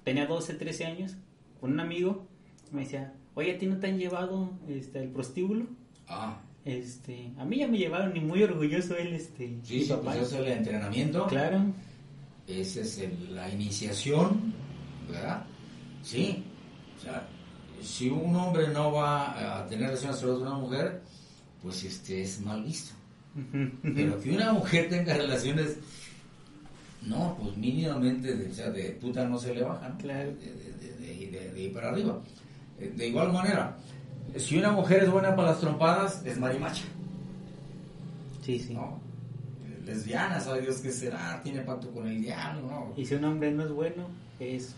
tenía 0.04 0.26
12, 0.26 0.54
13 0.54 0.86
años, 0.86 1.16
con 1.60 1.72
un 1.72 1.80
amigo, 1.80 2.26
me 2.72 2.80
decía, 2.82 3.12
oye, 3.34 3.54
¿a 3.54 3.58
ti 3.58 3.66
no 3.66 3.78
te 3.78 3.86
han 3.88 3.98
llevado 3.98 4.50
este, 4.68 4.98
al 5.00 5.08
prostíbulo? 5.08 5.66
Ah, 6.08 6.40
Este, 6.64 7.32
a 7.38 7.44
mí 7.44 7.58
ya 7.58 7.68
me 7.68 7.78
llevaron 7.78 8.16
y 8.16 8.20
muy 8.20 8.42
orgulloso 8.42 8.96
él, 8.96 9.12
este, 9.14 9.58
sí, 9.62 9.84
sí, 9.84 9.88
papá. 9.90 10.12
pues 10.12 10.16
eso 10.28 10.40
es 10.40 10.46
el 10.46 10.52
entrenamiento. 10.58 11.26
Claro, 11.26 11.60
Esa 12.60 12.80
es 12.80 12.98
el- 12.98 13.34
la 13.34 13.48
iniciación, 13.48 14.52
¿verdad? 15.10 15.44
Sí. 16.02 16.44
O 16.98 17.02
sea, 17.02 17.26
si 17.80 18.08
un 18.08 18.34
hombre 18.36 18.68
no 18.68 18.92
va 18.92 19.60
a 19.60 19.66
tener 19.66 19.86
relaciones 19.86 20.16
sexuales 20.16 20.38
con 20.44 20.48
una 20.52 20.58
mujer, 20.60 21.02
pues 21.62 21.82
este 21.84 22.22
es 22.22 22.40
mal 22.40 22.62
visto. 22.62 22.94
Pero 23.82 24.20
que 24.20 24.30
una 24.34 24.52
mujer 24.52 24.88
tenga 24.90 25.14
relaciones, 25.14 25.78
no, 27.02 27.36
pues 27.40 27.56
mínimamente, 27.56 28.34
de, 28.36 28.50
o 28.50 28.54
sea, 28.54 28.70
de 28.70 28.90
puta 29.00 29.26
no 29.26 29.38
se 29.38 29.54
le 29.54 29.62
baja, 29.62 29.88
¿no? 29.88 29.98
Claro. 29.98 30.32
De, 30.32 31.60
ir 31.62 31.72
para 31.72 31.90
arriba. 31.90 32.20
Eh, 32.78 32.92
De 32.96 33.08
igual 33.08 33.32
manera, 33.32 33.76
si 34.36 34.58
una 34.58 34.70
mujer 34.72 35.04
es 35.04 35.10
buena 35.10 35.34
para 35.34 35.48
las 35.52 35.60
trompadas, 35.60 36.22
es 36.26 36.38
marimacha, 36.38 36.84
sí, 38.44 38.58
sí. 38.58 38.74
¿no? 38.74 39.00
Lesbiana, 39.84 40.40
sabe 40.40 40.62
Dios 40.62 40.76
qué 40.78 40.90
será, 40.92 41.40
tiene 41.42 41.60
pacto 41.62 41.90
con 41.90 42.06
el 42.06 42.20
diablo, 42.20 42.62
¿no? 42.68 42.92
Y 42.96 43.04
si 43.04 43.14
un 43.14 43.24
hombre 43.24 43.50
no 43.50 43.64
es 43.64 43.72
bueno, 43.72 44.06
es 44.38 44.74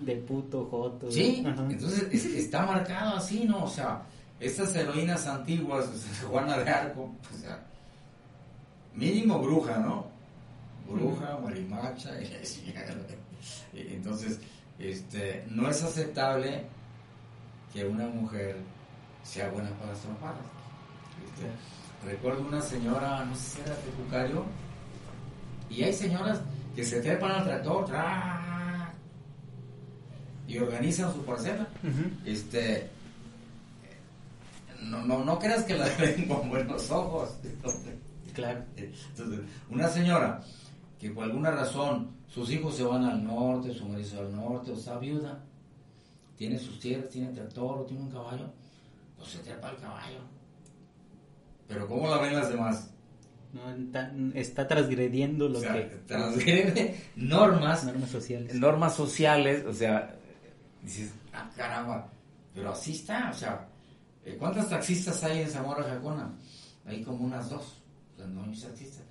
de 0.00 0.14
puto, 0.16 0.66
joto. 0.70 1.10
Sí, 1.10 1.42
Ajá. 1.46 1.66
entonces 1.68 2.06
es- 2.12 2.26
está 2.26 2.64
marcado 2.64 3.16
así, 3.16 3.44
¿no? 3.44 3.64
O 3.64 3.68
sea, 3.68 4.02
estas 4.38 4.74
heroínas 4.76 5.26
antiguas, 5.26 5.86
o 5.88 5.96
sea, 5.96 6.28
Juana 6.28 6.58
de 6.58 6.70
Arco, 6.70 7.12
o 7.34 7.38
sea, 7.38 7.64
mínimo 8.94 9.38
bruja, 9.40 9.78
¿no? 9.78 10.06
Bruja, 10.88 11.38
marimacha, 11.42 12.10
y 13.72 13.80
entonces, 13.92 14.40
este, 14.78 15.44
no 15.50 15.68
es 15.68 15.82
aceptable 15.82 16.64
que 17.72 17.84
una 17.84 18.06
mujer 18.06 18.56
sea 19.22 19.50
buena 19.50 19.70
para 19.70 19.92
las 19.92 20.00
trompadas. 20.00 20.38
Este, 21.24 21.46
recuerdo 22.04 22.42
una 22.42 22.60
señora, 22.60 23.24
no 23.24 23.34
sé 23.34 23.56
si 23.56 23.60
era 23.60 23.70
de 23.70 23.90
Cucario, 23.90 24.44
y 25.70 25.82
hay 25.82 25.92
señoras 25.92 26.40
que 26.74 26.84
se 26.84 27.00
trepan 27.00 27.32
al 27.32 27.44
tractor, 27.44 27.84
¡tra! 27.86 28.48
y 30.48 30.58
organizan 30.58 31.12
su 31.12 31.22
parcela. 31.24 31.68
Este, 32.24 32.88
no, 34.82 35.04
no, 35.04 35.24
no 35.24 35.38
creas 35.38 35.64
que 35.64 35.76
la 35.76 35.86
ven 35.98 36.26
con 36.26 36.48
buenos 36.48 36.90
ojos. 36.90 37.36
Claro. 38.34 38.64
Entonces, 38.76 39.40
una 39.68 39.88
señora 39.88 40.42
que 40.98 41.10
por 41.10 41.24
alguna 41.24 41.50
razón 41.50 42.12
sus 42.28 42.50
hijos 42.50 42.76
se 42.76 42.82
van 42.82 43.04
al 43.04 43.22
norte, 43.22 43.74
su 43.74 43.86
marido 43.86 44.08
se 44.08 44.16
va 44.16 44.22
al 44.22 44.34
norte, 44.34 44.70
o 44.70 44.74
está 44.74 44.98
viuda, 44.98 45.38
tiene 46.36 46.58
sus 46.58 46.80
tierras, 46.80 47.10
tiene 47.10 47.28
tractor 47.32 47.78
o 47.78 47.84
tiene 47.84 48.02
un 48.02 48.10
caballo, 48.10 48.46
pues 49.16 49.30
se 49.30 49.38
trepa 49.40 49.68
al 49.68 49.76
caballo. 49.76 50.20
Pero 51.68 51.86
¿cómo 51.86 52.08
la 52.08 52.18
ven 52.18 52.34
las 52.34 52.48
demás? 52.48 52.90
No, 53.52 53.62
está, 54.34 54.68
transgrediendo 54.68 55.48
lo 55.48 55.58
o 55.58 55.62
sea, 55.62 55.74
que... 55.74 55.96
transgrede 56.06 57.00
normas 57.16 57.84
Normas 57.84 58.10
sociales. 58.10 58.54
normas 58.54 58.94
sociales, 58.94 59.64
o 59.64 59.72
sea, 59.72 60.14
dices, 60.82 61.12
ah, 61.32 61.50
caramba, 61.56 62.10
pero 62.54 62.72
así 62.72 62.92
está, 62.92 63.30
o 63.30 63.34
sea, 63.34 63.66
eh, 64.24 64.36
¿cuántas 64.38 64.68
taxistas 64.68 65.24
hay 65.24 65.40
en 65.40 65.48
Zamora 65.48 65.82
Jacona? 65.82 66.30
Hay 66.84 67.02
como 67.02 67.24
unas 67.24 67.48
dos, 67.48 67.82
o 68.14 68.16
sea, 68.18 68.26
no 68.26 68.44
hay 68.44 68.58
taxistas. 68.58 69.04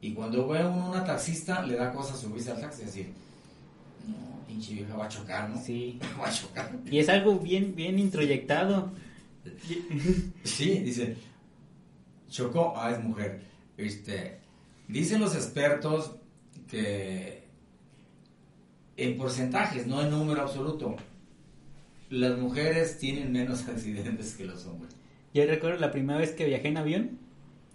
Y 0.00 0.12
cuando 0.12 0.48
ve 0.48 0.64
uno 0.64 0.90
una 0.90 1.04
taxista, 1.04 1.62
le 1.62 1.76
da 1.76 1.92
cosa 1.92 2.16
subirse 2.16 2.50
al 2.50 2.60
taxi 2.60 2.82
y 2.82 2.84
decir, 2.86 3.12
no, 4.06 4.46
pinche 4.46 4.74
vieja 4.74 4.96
va 4.96 5.06
a 5.06 5.08
chocar, 5.08 5.48
¿no? 5.48 5.60
Sí. 5.62 5.98
va 6.20 6.28
a 6.28 6.32
chocar. 6.32 6.72
Y 6.90 6.98
es 6.98 7.08
algo 7.08 7.38
bien, 7.38 7.74
bien 7.74 7.98
introyectado. 7.98 8.90
Sí, 10.42 10.80
dice, 10.80 11.16
chocó, 12.28 12.74
ah, 12.76 12.90
es 12.90 13.02
mujer. 13.02 13.42
Este, 13.76 14.38
dicen 14.88 15.20
los 15.20 15.34
expertos 15.34 16.16
que 16.68 17.44
en 18.96 19.16
porcentajes, 19.18 19.86
no 19.86 20.02
en 20.02 20.10
número 20.10 20.42
absoluto, 20.42 20.96
las 22.10 22.38
mujeres 22.38 22.98
tienen 22.98 23.32
menos 23.32 23.68
accidentes 23.68 24.34
que 24.34 24.44
los 24.44 24.64
hombres. 24.66 24.94
Yo 25.34 25.44
recuerdo 25.46 25.78
la 25.78 25.90
primera 25.90 26.18
vez 26.18 26.30
que 26.32 26.46
viajé 26.46 26.68
en 26.68 26.76
avión, 26.78 27.18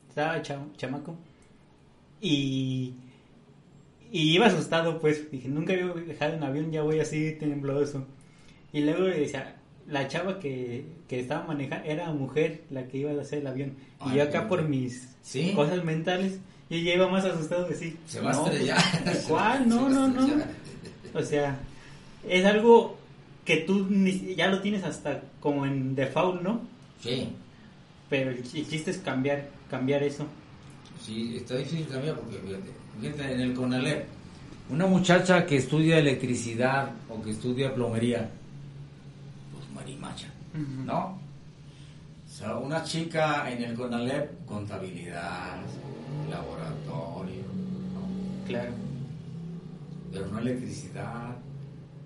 estaba 0.10 0.42
cha- 0.42 0.66
chamaco, 0.78 1.16
y, 2.20 2.96
y 4.12 4.34
iba 4.34 4.48
asustado, 4.48 5.00
pues, 5.00 5.30
dije, 5.32 5.48
nunca 5.48 5.74
había 5.74 5.92
viajado 5.94 6.34
en 6.34 6.44
avión, 6.44 6.72
ya 6.72 6.82
voy 6.84 7.00
así 7.00 7.34
tembloroso. 7.40 8.06
Y 8.74 8.82
luego 8.82 9.04
decía, 9.04 9.61
la 9.92 10.08
chava 10.08 10.40
que, 10.40 10.86
que 11.08 11.20
estaba 11.20 11.46
manejando 11.46 11.88
era 11.88 12.12
mujer 12.12 12.62
la 12.72 12.88
que 12.88 12.98
iba 13.00 13.12
a 13.12 13.22
hacer 13.22 13.40
el 13.40 13.48
avión. 13.48 13.74
Y 14.06 14.16
yo 14.16 14.24
acá 14.24 14.48
por 14.48 14.64
mis 14.68 15.10
Sí. 15.22 15.52
cosas 15.54 15.84
mentales, 15.84 16.40
yo 16.70 16.78
ya 16.78 16.96
iba 16.96 17.08
más 17.10 17.26
asustado 17.26 17.68
que 17.68 17.76
sí. 17.76 17.96
Se 18.08 18.20
va 18.22 18.32
No, 18.32 18.46
a 18.46 18.50
estrellar. 18.50 18.82
pues, 19.04 19.26
¿Cuál? 19.30 19.70
No, 19.70 19.90
no, 19.90 20.08
no. 20.08 20.28
O 21.14 21.22
sea, 21.22 21.60
es 22.28 22.46
algo 22.46 22.98
que 23.46 23.58
tú 23.58 23.86
ni- 23.90 24.34
ya 24.36 24.48
lo 24.48 24.62
tienes 24.62 24.84
hasta 24.84 25.22
como 25.40 25.66
en 25.66 25.94
default, 25.96 26.42
¿no? 26.42 26.62
Sí, 27.02 27.30
Pero 28.10 28.32
el 28.32 28.44
ch- 28.44 28.56
el 28.60 28.68
chiste 28.70 28.92
es 28.92 28.98
cambiar, 29.00 29.48
cambiar 29.70 30.04
eso. 30.04 30.26
sí, 31.06 31.36
está 31.38 31.56
difícil 31.58 31.86
también 31.88 32.16
porque, 32.16 32.38
fíjate, 32.38 32.72
fíjate, 33.02 33.34
en 33.34 33.42
el 33.42 33.54
CONALEP, 33.54 34.06
una 34.70 34.86
muchacha 34.86 35.46
que 35.46 35.58
estudia 35.58 35.98
electricidad 35.98 36.92
o 37.10 37.22
que 37.22 37.32
estudia 37.32 37.74
plomería, 37.74 38.30
marimacha. 39.82 40.28
¿no? 40.86 41.20
O 42.26 42.30
sea, 42.30 42.56
una 42.56 42.84
chica 42.84 43.50
en 43.52 43.64
el 43.64 43.76
CONALEP, 43.76 44.46
contabilidad, 44.46 45.58
laboratorio, 46.30 47.44
¿no? 47.94 48.48
Claro. 48.48 48.72
pero 50.12 50.28
no 50.28 50.40
electricidad, 50.40 51.36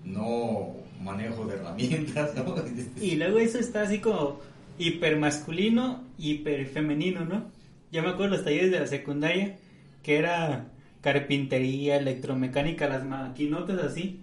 no 0.04 0.74
manejo 1.02 1.46
de 1.46 1.54
herramientas, 1.56 2.34
¿no? 2.34 2.54
Y 3.00 3.16
luego 3.16 3.38
eso 3.38 3.58
está 3.58 3.82
así 3.82 4.00
como 4.00 4.40
hiper 4.78 5.16
masculino, 5.18 6.02
hiper 6.18 6.66
femenino, 6.66 7.24
¿no? 7.24 7.44
Yo 7.92 8.02
me 8.02 8.08
acuerdo 8.08 8.36
los 8.36 8.44
talleres 8.44 8.70
de 8.70 8.80
la 8.80 8.86
secundaria 8.86 9.58
que 10.02 10.18
era 10.18 10.66
carpintería, 11.02 11.96
electromecánica, 11.96 12.88
las 12.88 13.04
maquinotas 13.04 13.78
así, 13.78 14.20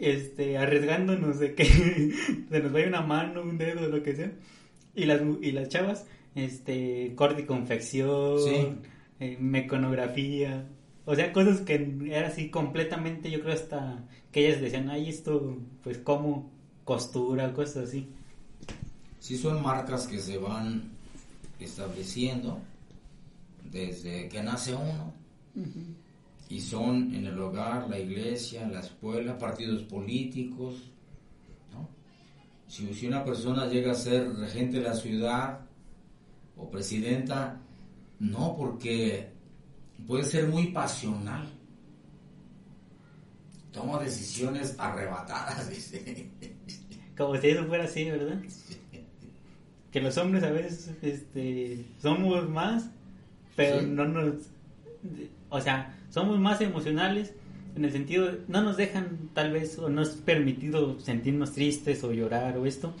este, 0.00 0.58
arriesgándonos 0.58 1.38
de 1.38 1.54
que 1.54 1.64
se 2.50 2.60
nos 2.60 2.72
vaya 2.72 2.88
una 2.88 3.02
mano, 3.02 3.42
un 3.42 3.58
dedo, 3.58 3.88
lo 3.88 4.02
que 4.02 4.16
sea. 4.16 4.32
Y 4.94 5.04
las, 5.04 5.22
mu- 5.22 5.38
y 5.40 5.52
las 5.52 5.68
chavas, 5.68 6.06
este, 6.34 7.12
corte 7.14 7.42
y 7.42 7.46
confección, 7.46 8.38
Sí. 8.40 8.68
eh, 9.20 9.36
mecanografía, 9.40 10.66
o 11.04 11.14
sea, 11.14 11.32
cosas 11.32 11.60
que 11.60 11.96
era 12.10 12.28
así 12.28 12.50
completamente, 12.50 13.30
yo 13.30 13.40
creo 13.40 13.54
hasta 13.54 14.04
que 14.32 14.46
ellas 14.48 14.60
decían, 14.60 14.90
ay, 14.90 15.08
esto, 15.08 15.58
pues 15.82 15.98
como 15.98 16.50
costura, 16.84 17.52
cosas 17.52 17.88
así. 17.88 18.08
Sí 19.18 19.36
son 19.36 19.62
marcas 19.62 20.06
que 20.06 20.18
se 20.18 20.38
van 20.38 20.90
estableciendo 21.60 22.58
desde 23.70 24.28
que 24.28 24.42
nace 24.42 24.74
uno 24.74 25.12
y 26.50 26.60
son 26.60 27.14
en 27.14 27.26
el 27.26 27.38
hogar, 27.38 27.88
la 27.88 27.98
iglesia, 27.98 28.66
la 28.68 28.80
escuela, 28.80 29.38
partidos 29.38 29.84
políticos, 29.84 30.90
¿no? 31.72 31.88
Si, 32.66 32.92
si 32.92 33.06
una 33.06 33.24
persona 33.24 33.66
llega 33.66 33.92
a 33.92 33.94
ser 33.94 34.28
regente 34.34 34.78
de 34.78 34.82
la 34.82 34.94
ciudad 34.94 35.60
o 36.56 36.68
presidenta, 36.68 37.60
no, 38.18 38.56
porque 38.56 39.30
puede 40.08 40.24
ser 40.24 40.48
muy 40.48 40.66
pasional. 40.72 41.48
Toma 43.72 44.00
decisiones 44.00 44.74
arrebatadas, 44.76 45.70
dice. 45.70 46.28
Como 47.16 47.36
si 47.36 47.48
eso 47.48 47.64
fuera 47.66 47.84
así, 47.84 48.10
¿verdad? 48.10 48.42
Que 49.92 50.00
los 50.00 50.16
hombres 50.18 50.42
a 50.42 50.50
veces 50.50 50.90
este, 51.00 51.84
somos 52.02 52.48
más, 52.48 52.90
pero 53.54 53.80
Sí. 53.80 53.86
no 53.86 54.04
nos... 54.06 54.34
O 55.48 55.60
sea, 55.60 55.96
somos 56.10 56.38
más 56.38 56.60
emocionales 56.60 57.32
en 57.76 57.84
el 57.84 57.92
sentido, 57.92 58.26
de- 58.26 58.40
no 58.48 58.62
nos 58.62 58.76
dejan 58.76 59.30
tal 59.32 59.52
vez, 59.52 59.78
o 59.78 59.88
no 59.88 60.02
es 60.02 60.10
permitido 60.10 60.98
sentirnos 61.00 61.52
tristes 61.52 62.02
o 62.04 62.12
llorar 62.12 62.58
o 62.58 62.66
esto, 62.66 62.92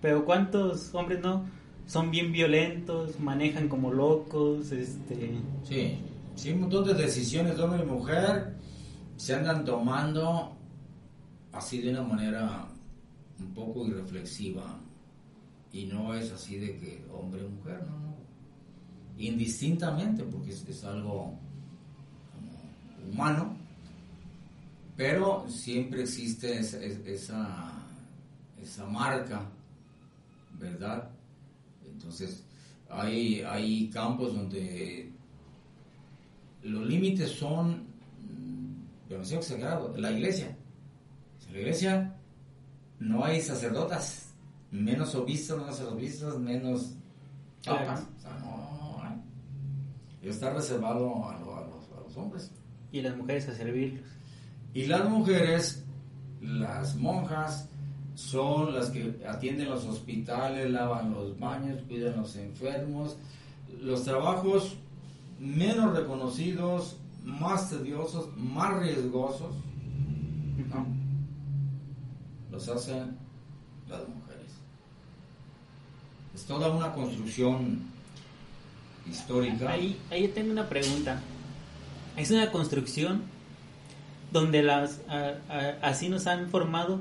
pero 0.00 0.24
¿cuántos 0.24 0.94
hombres 0.94 1.20
no? 1.20 1.44
Son 1.86 2.10
bien 2.10 2.32
violentos, 2.32 3.20
manejan 3.20 3.68
como 3.68 3.92
locos, 3.92 4.72
este... 4.72 5.38
Sí, 5.62 5.98
sí, 6.34 6.52
un 6.52 6.62
montón 6.62 6.84
de 6.86 6.94
decisiones 6.94 7.56
de 7.56 7.62
hombre 7.62 7.82
y 7.82 7.86
mujer 7.86 8.56
se 9.16 9.34
andan 9.34 9.64
tomando 9.64 10.56
así 11.52 11.80
de 11.80 11.90
una 11.90 12.02
manera 12.02 12.66
un 13.38 13.54
poco 13.54 13.86
irreflexiva. 13.86 14.80
Y 15.72 15.84
no 15.86 16.14
es 16.14 16.32
así 16.32 16.56
de 16.56 16.76
que 16.78 17.04
hombre 17.12 17.44
o 17.44 17.50
mujer, 17.50 17.82
no, 17.86 17.98
no. 17.98 18.16
Indistintamente, 19.18 20.24
porque 20.24 20.50
es, 20.50 20.84
algo 20.84 21.38
humano, 23.12 23.56
pero 24.96 25.46
siempre 25.48 26.02
existe 26.02 26.58
esa, 26.58 26.78
es- 26.82 27.04
esa, 27.06 27.72
esa 28.62 28.86
marca 28.86 29.42
¿verdad? 30.58 31.10
Entonces, 31.84 32.42
hay, 32.88 33.42
hay 33.42 33.90
campos 33.90 34.34
donde 34.34 35.12
los 36.62 36.86
límites 36.86 37.30
son 37.32 37.82
mm, 37.82 39.08
demasiado 39.10 39.42
exagerados. 39.42 39.98
La 39.98 40.10
iglesia. 40.12 40.56
En 41.46 41.52
la 41.52 41.58
iglesia 41.60 42.14
no 43.00 43.22
hay 43.24 43.40
sacerdotas, 43.42 44.30
menos 44.70 45.14
obispos, 45.14 45.58
menos 45.58 45.80
obispos, 45.82 46.38
menos 46.40 46.94
papas. 47.64 48.00
O 48.16 48.20
sea, 48.22 48.38
no, 48.40 49.02
hay. 49.02 50.28
Está 50.28 50.54
reservado 50.54 51.28
a, 51.28 51.38
lo- 51.38 51.56
a 51.56 51.60
los, 51.66 51.84
a 51.96 52.00
los 52.00 52.16
hombres. 52.16 52.50
Y 52.96 53.02
las 53.02 53.14
mujeres 53.14 53.46
a 53.48 53.54
servirlos. 53.54 54.00
Y 54.72 54.86
las 54.86 55.06
mujeres, 55.06 55.84
las 56.40 56.96
monjas, 56.96 57.68
son 58.14 58.74
las 58.74 58.88
que 58.88 59.22
atienden 59.28 59.68
los 59.68 59.84
hospitales, 59.84 60.70
lavan 60.70 61.12
los 61.12 61.38
baños, 61.38 61.82
cuidan 61.86 62.16
los 62.16 62.34
enfermos. 62.36 63.18
Los 63.82 64.04
trabajos 64.04 64.76
menos 65.38 65.94
reconocidos, 65.94 66.96
más 67.22 67.68
tediosos, 67.68 68.34
más 68.38 68.80
riesgosos, 68.80 69.54
¿no? 70.70 70.86
los 72.50 72.66
hacen 72.68 73.18
las 73.90 74.00
mujeres. 74.08 74.52
Es 76.34 76.44
toda 76.44 76.70
una 76.70 76.94
construcción 76.94 77.82
histórica. 79.06 79.72
Ahí, 79.72 80.00
ahí 80.10 80.28
tengo 80.28 80.52
una 80.52 80.66
pregunta. 80.66 81.20
Es 82.16 82.30
una 82.30 82.50
construcción 82.50 83.22
donde 84.32 84.62
las 84.62 85.00
a- 85.08 85.34
a- 85.48 85.76
así 85.82 86.08
nos 86.08 86.26
han 86.26 86.48
formado 86.48 87.00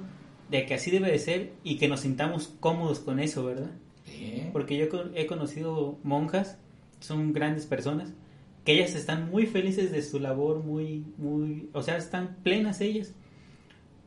de 0.50 0.66
que 0.66 0.76
así 0.76 0.92
debe 0.92 1.12
de 1.12 1.20
ser 1.20 1.54
y 1.64 1.78
que 1.78 1.88
nos 1.88 2.02
sintamos 2.02 2.54
cómodos 2.60 3.00
con 3.00 3.20
eso, 3.20 3.46
¿verdad? 3.46 3.72
Porque 4.54 4.78
yo 4.78 4.86
he 5.16 5.26
conocido 5.26 5.98
monjas, 6.04 6.58
son 7.00 7.34
grandes 7.34 7.66
personas, 7.66 8.14
que 8.64 8.74
ellas 8.74 8.96
están 8.96 9.30
muy 9.30 9.46
felices 9.48 9.92
de 9.92 10.02
su 10.04 10.20
labor, 10.20 10.64
muy, 10.64 11.06
muy, 11.18 11.70
o 11.74 11.82
sea, 11.82 11.98
están 11.98 12.38
plenas 12.44 12.82
ellas. 12.82 13.14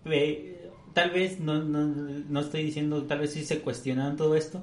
Eh, 0.04 0.70
tal 0.94 1.10
vez 1.10 1.40
no, 1.40 1.62
no, 1.62 1.86
no 1.86 2.40
estoy 2.40 2.62
diciendo, 2.62 3.04
tal 3.04 3.20
vez 3.20 3.32
sí 3.32 3.44
se 3.44 3.60
cuestionan 3.60 4.16
todo 4.16 4.34
esto, 4.36 4.62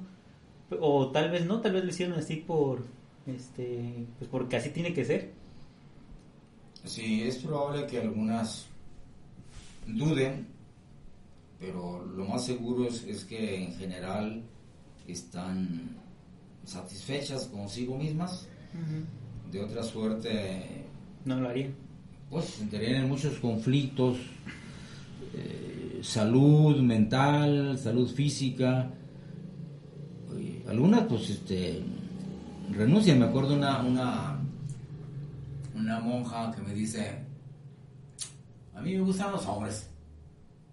o 0.79 1.11
tal 1.11 1.29
vez 1.31 1.45
no, 1.45 1.61
tal 1.61 1.73
vez 1.73 1.83
lo 1.83 1.89
hicieron 1.89 2.17
así 2.17 2.37
por, 2.37 2.83
este, 3.27 4.05
pues 4.17 4.29
porque 4.29 4.55
así 4.57 4.69
tiene 4.69 4.93
que 4.93 5.05
ser. 5.05 5.31
Sí, 6.85 7.23
es 7.23 7.37
probable 7.37 7.85
que 7.87 7.99
algunas 7.99 8.65
duden, 9.87 10.47
pero 11.59 12.05
lo 12.05 12.25
más 12.25 12.45
seguro 12.45 12.87
es, 12.87 13.03
es 13.03 13.23
que 13.25 13.63
en 13.65 13.73
general 13.73 14.43
están 15.07 15.97
satisfechas 16.63 17.45
consigo 17.47 17.97
mismas. 17.97 18.47
De 19.51 19.61
otra 19.63 19.83
suerte, 19.83 20.85
No 21.23 21.39
lo 21.39 21.49
harían. 21.49 21.73
pues 22.29 22.59
entrarían 22.59 23.03
en 23.03 23.09
muchos 23.09 23.35
conflictos, 23.39 24.17
eh, 25.33 25.99
salud 26.03 26.81
mental, 26.81 27.77
salud 27.77 28.09
física. 28.13 28.91
Algunas 30.67 31.03
pues 31.07 31.29
este 31.29 31.81
renuncian. 32.71 33.19
Me 33.19 33.25
acuerdo 33.25 33.53
una, 33.55 33.81
una, 33.83 34.39
una 35.75 35.99
monja 35.99 36.51
que 36.55 36.61
me 36.61 36.73
dice, 36.73 37.19
a 38.73 38.81
mí 38.81 38.93
me 38.93 39.01
gustan 39.01 39.31
los 39.31 39.45
hombres, 39.45 39.89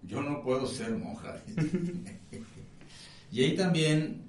yo 0.03 0.21
no 0.21 0.41
puedo 0.41 0.65
ser 0.65 0.97
monja. 0.97 1.35
y 3.31 3.43
ahí 3.43 3.55
también 3.55 4.23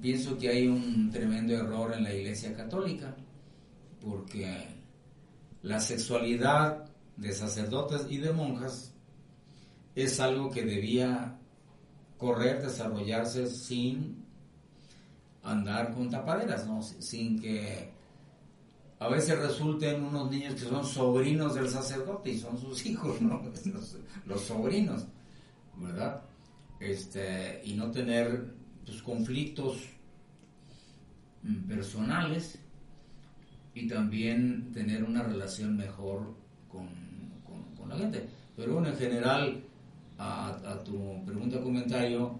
pienso 0.00 0.36
que 0.36 0.48
hay 0.48 0.66
un 0.66 1.10
tremendo 1.10 1.54
error 1.54 1.94
en 1.94 2.04
la 2.04 2.12
iglesia 2.12 2.54
católica, 2.54 3.14
porque 4.04 4.66
la 5.62 5.80
sexualidad 5.80 6.84
de 7.16 7.32
sacerdotes 7.32 8.06
y 8.10 8.18
de 8.18 8.32
monjas 8.32 8.92
es 9.94 10.20
algo 10.20 10.50
que 10.50 10.64
debía 10.64 11.38
correr, 12.18 12.62
desarrollarse 12.62 13.46
sin 13.46 14.24
andar 15.42 15.94
con 15.94 16.10
tapaderas, 16.10 16.66
¿no? 16.66 16.82
Sin 16.82 17.40
que 17.40 17.95
a 18.98 19.08
veces 19.08 19.38
resulten 19.38 20.02
unos 20.04 20.30
niños 20.30 20.54
que 20.54 20.60
son 20.68 20.84
sobrinos 20.86 21.54
del 21.54 21.68
sacerdote 21.68 22.30
y 22.30 22.38
son 22.38 22.58
sus 22.58 22.84
hijos, 22.86 23.20
¿no? 23.20 23.42
Los, 24.26 24.40
sobrinos, 24.42 25.06
¿verdad? 25.76 26.22
Este, 26.80 27.60
y 27.64 27.74
no 27.74 27.90
tener 27.90 28.52
pues, 28.84 29.02
conflictos 29.02 29.78
personales 31.68 32.58
y 33.74 33.86
también 33.86 34.72
tener 34.72 35.04
una 35.04 35.22
relación 35.22 35.76
mejor 35.76 36.34
con, 36.68 36.88
con- 37.44 37.74
con 37.76 37.88
la 37.88 37.96
gente. 37.96 38.26
Pero 38.56 38.74
bueno, 38.74 38.88
en 38.88 38.96
general, 38.96 39.62
a, 40.18 40.48
a 40.48 40.82
tu 40.82 41.24
pregunta 41.24 41.60
comentario, 41.60 42.38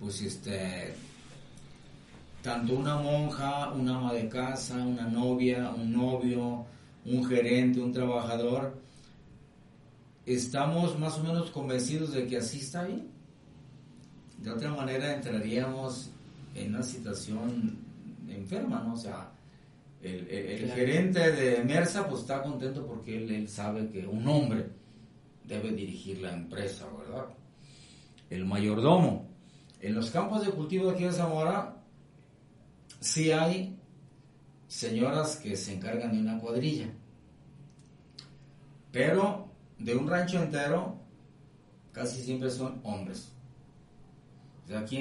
pues 0.00 0.20
este, 0.22 0.92
tanto 2.46 2.74
una 2.76 2.94
monja, 2.96 3.70
una 3.72 3.96
ama 3.96 4.12
de 4.12 4.28
casa, 4.28 4.76
una 4.76 5.08
novia, 5.08 5.72
un 5.76 5.92
novio, 5.92 6.64
un 7.04 7.24
gerente, 7.26 7.80
un 7.80 7.90
trabajador, 7.92 8.78
estamos 10.24 10.96
más 10.96 11.18
o 11.18 11.24
menos 11.24 11.50
convencidos 11.50 12.12
de 12.12 12.24
que 12.28 12.36
así 12.36 12.58
está 12.60 12.84
bien. 12.84 13.08
De 14.38 14.50
otra 14.52 14.70
manera 14.70 15.12
entraríamos 15.16 16.10
en 16.54 16.68
una 16.76 16.84
situación 16.84 17.78
enferma, 18.28 18.80
¿no? 18.86 18.94
O 18.94 18.96
sea, 18.96 19.28
el, 20.00 20.28
el- 20.28 20.46
el 20.46 20.58
Claro. 20.66 20.74
gerente 20.76 21.32
de 21.32 21.64
Mersa 21.64 22.06
pues 22.08 22.20
está 22.20 22.42
contento 22.44 22.86
porque 22.86 23.16
él, 23.16 23.28
él 23.32 23.48
sabe 23.48 23.88
que 23.90 24.06
un 24.06 24.24
hombre 24.28 24.66
debe 25.48 25.72
dirigir 25.72 26.18
la 26.20 26.32
empresa, 26.32 26.86
¿verdad? 26.96 27.24
El 28.30 28.44
mayordomo. 28.44 29.26
En 29.80 29.96
los 29.96 30.12
campos 30.12 30.46
de 30.46 30.52
cultivo 30.52 30.86
de 30.86 30.94
aquí 30.94 31.04
de 31.04 31.12
Zamora 31.12 31.75
sí 33.00 33.30
hay 33.30 33.76
señoras 34.68 35.36
que 35.36 35.56
se 35.56 35.74
encargan 35.74 36.12
de 36.12 36.20
una 36.20 36.38
cuadrilla. 36.38 36.88
Pero 38.92 39.48
de 39.78 39.94
un 39.94 40.08
rancho 40.08 40.42
entero 40.42 40.96
casi 41.92 42.22
siempre 42.22 42.50
son 42.50 42.80
hombres. 42.82 43.32
O 44.64 44.68
sea, 44.68 44.80
aquí 44.80 44.98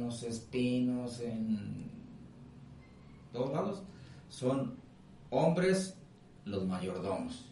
los 0.00 0.22
espinos, 0.22 1.20
en 1.20 1.90
todos 3.32 3.52
lados, 3.52 3.82
son 4.28 4.74
hombres 5.30 5.96
los 6.44 6.66
mayordomos. 6.66 7.46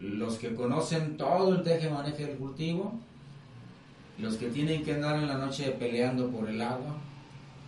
Los 0.00 0.38
que 0.38 0.54
conocen 0.54 1.16
todo 1.16 1.54
el 1.54 1.62
teje 1.62 1.88
maneje 1.88 2.26
del 2.26 2.36
cultivo, 2.36 2.98
los 4.18 4.36
que 4.36 4.50
tienen 4.50 4.82
que 4.84 4.94
andar 4.94 5.16
en 5.16 5.28
la 5.28 5.38
noche 5.38 5.70
peleando 5.70 6.30
por 6.30 6.48
el 6.48 6.60
agua, 6.60 6.96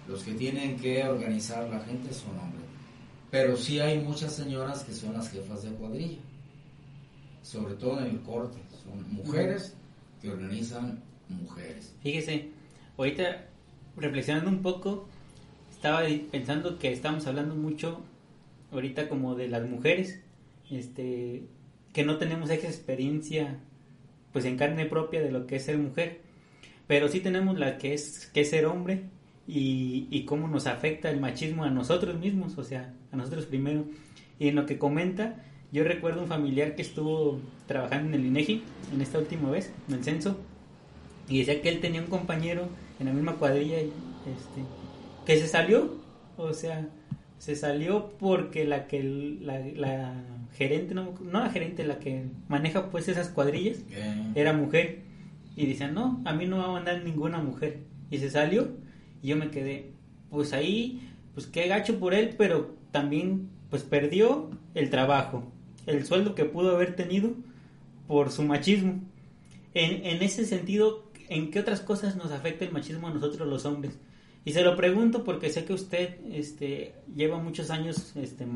los 0.08 0.22
que 0.22 0.32
tienen 0.32 0.78
que 0.78 1.02
organizar 1.04 1.68
la 1.68 1.80
gente 1.80 2.12
son 2.12 2.38
hombres. 2.38 2.64
Pero 3.30 3.56
sí 3.56 3.80
hay 3.80 3.98
muchas 3.98 4.34
señoras 4.34 4.84
que 4.84 4.92
son 4.92 5.14
las 5.14 5.30
jefas 5.30 5.62
de 5.62 5.70
cuadrilla, 5.70 6.18
sobre 7.42 7.74
todo 7.74 8.00
en 8.00 8.06
el 8.06 8.20
corte. 8.20 8.58
Son 8.84 9.12
mujeres 9.12 9.74
que 10.22 10.30
organizan 10.30 11.02
mujeres. 11.28 11.92
Fíjese, 12.02 12.50
ahorita 12.96 13.46
reflexionando 13.96 14.50
un 14.50 14.62
poco, 14.62 15.08
estaba 15.70 16.02
pensando 16.30 16.78
que 16.78 16.92
estamos 16.92 17.26
hablando 17.26 17.54
mucho 17.54 18.02
ahorita 18.72 19.08
como 19.08 19.34
de 19.34 19.48
las 19.48 19.68
mujeres, 19.68 20.20
este, 20.70 21.44
que 21.92 22.04
no 22.04 22.18
tenemos 22.18 22.50
esa 22.50 22.66
experiencia 22.66 23.58
pues 24.32 24.44
en 24.44 24.56
carne 24.56 24.86
propia 24.86 25.22
de 25.22 25.30
lo 25.30 25.46
que 25.46 25.56
es 25.56 25.64
ser 25.64 25.78
mujer, 25.78 26.20
pero 26.86 27.08
sí 27.08 27.20
tenemos 27.20 27.58
la 27.58 27.78
que 27.78 27.94
es 27.94 28.26
que 28.32 28.42
es 28.42 28.50
ser 28.50 28.66
hombre 28.66 29.04
y, 29.46 30.08
y 30.10 30.24
cómo 30.24 30.48
nos 30.48 30.66
afecta 30.66 31.10
el 31.10 31.20
machismo 31.20 31.64
a 31.64 31.70
nosotros 31.70 32.18
mismos, 32.18 32.58
o 32.58 32.64
sea, 32.64 32.92
a 33.12 33.16
nosotros 33.16 33.46
primero. 33.46 33.84
Y 34.38 34.48
en 34.48 34.56
lo 34.56 34.66
que 34.66 34.78
comenta, 34.78 35.42
yo 35.72 35.84
recuerdo 35.84 36.22
un 36.22 36.28
familiar 36.28 36.74
que 36.74 36.82
estuvo 36.82 37.40
trabajando 37.66 38.08
en 38.08 38.14
el 38.14 38.26
INEGI 38.26 38.62
en 38.92 39.00
esta 39.00 39.18
última 39.18 39.50
vez, 39.50 39.72
en 39.88 39.94
el 39.94 40.04
censo, 40.04 40.36
y 41.28 41.38
decía 41.38 41.60
que 41.62 41.68
él 41.68 41.80
tenía 41.80 42.00
un 42.00 42.08
compañero 42.08 42.68
en 43.00 43.06
la 43.06 43.12
misma 43.12 43.34
cuadrilla 43.34 43.80
y, 43.80 43.86
este, 43.86 44.62
que 45.24 45.36
se 45.40 45.48
salió, 45.48 45.96
o 46.36 46.52
sea, 46.52 46.88
se 47.38 47.56
salió 47.56 48.12
porque 48.18 48.64
la 48.64 48.86
que 48.86 49.02
la, 49.40 49.58
la 49.58 50.22
gerente, 50.54 50.94
no, 50.94 51.14
no 51.20 51.40
la 51.40 51.50
gerente, 51.50 51.84
la 51.84 51.98
que 51.98 52.26
maneja 52.48 52.90
pues 52.90 53.08
esas 53.08 53.28
cuadrillas, 53.28 53.78
Eh, 53.90 54.32
era 54.34 54.52
mujer. 54.52 55.00
Y 55.54 55.66
decían, 55.66 55.94
no, 55.94 56.20
a 56.24 56.34
mí 56.34 56.46
no 56.46 56.58
va 56.58 56.66
a 56.66 56.72
mandar 56.72 57.02
ninguna 57.02 57.38
mujer. 57.38 57.78
Y 58.10 58.18
se 58.18 58.30
salió 58.30 58.68
y 59.22 59.28
yo 59.28 59.36
me 59.36 59.50
quedé, 59.50 59.92
pues 60.30 60.52
ahí, 60.52 61.08
pues 61.34 61.46
qué 61.46 61.68
gacho 61.68 61.98
por 61.98 62.14
él, 62.14 62.34
pero 62.36 62.74
también 62.90 63.48
pues 63.70 63.82
perdió 63.82 64.50
el 64.74 64.90
trabajo, 64.90 65.50
el 65.86 66.04
sueldo 66.04 66.34
que 66.34 66.44
pudo 66.44 66.74
haber 66.74 66.96
tenido 66.96 67.32
por 68.06 68.30
su 68.30 68.42
machismo. 68.42 69.00
En, 69.74 70.06
en 70.06 70.22
ese 70.22 70.44
sentido, 70.44 71.10
¿en 71.28 71.50
qué 71.50 71.60
otras 71.60 71.80
cosas 71.80 72.16
nos 72.16 72.30
afecta 72.30 72.64
el 72.64 72.72
machismo 72.72 73.08
a 73.08 73.14
nosotros 73.14 73.48
los 73.48 73.64
hombres? 73.64 73.98
Y 74.46 74.52
se 74.52 74.62
lo 74.62 74.76
pregunto 74.76 75.24
porque 75.24 75.50
sé 75.50 75.64
que 75.64 75.72
usted 75.72 76.20
este, 76.30 76.94
lleva 77.14 77.42
muchos 77.42 77.70
años 77.70 78.14
este, 78.14 78.46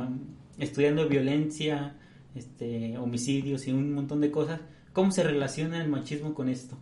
estudiando 0.56 1.08
violencia, 1.08 1.96
este, 2.36 2.96
homicidios 2.96 3.66
y 3.66 3.72
un 3.72 3.92
montón 3.92 4.20
de 4.20 4.30
cosas. 4.30 4.60
¿Cómo 4.92 5.10
se 5.10 5.24
relaciona 5.24 5.82
el 5.82 5.88
machismo 5.88 6.32
con 6.32 6.48
esto? 6.48 6.76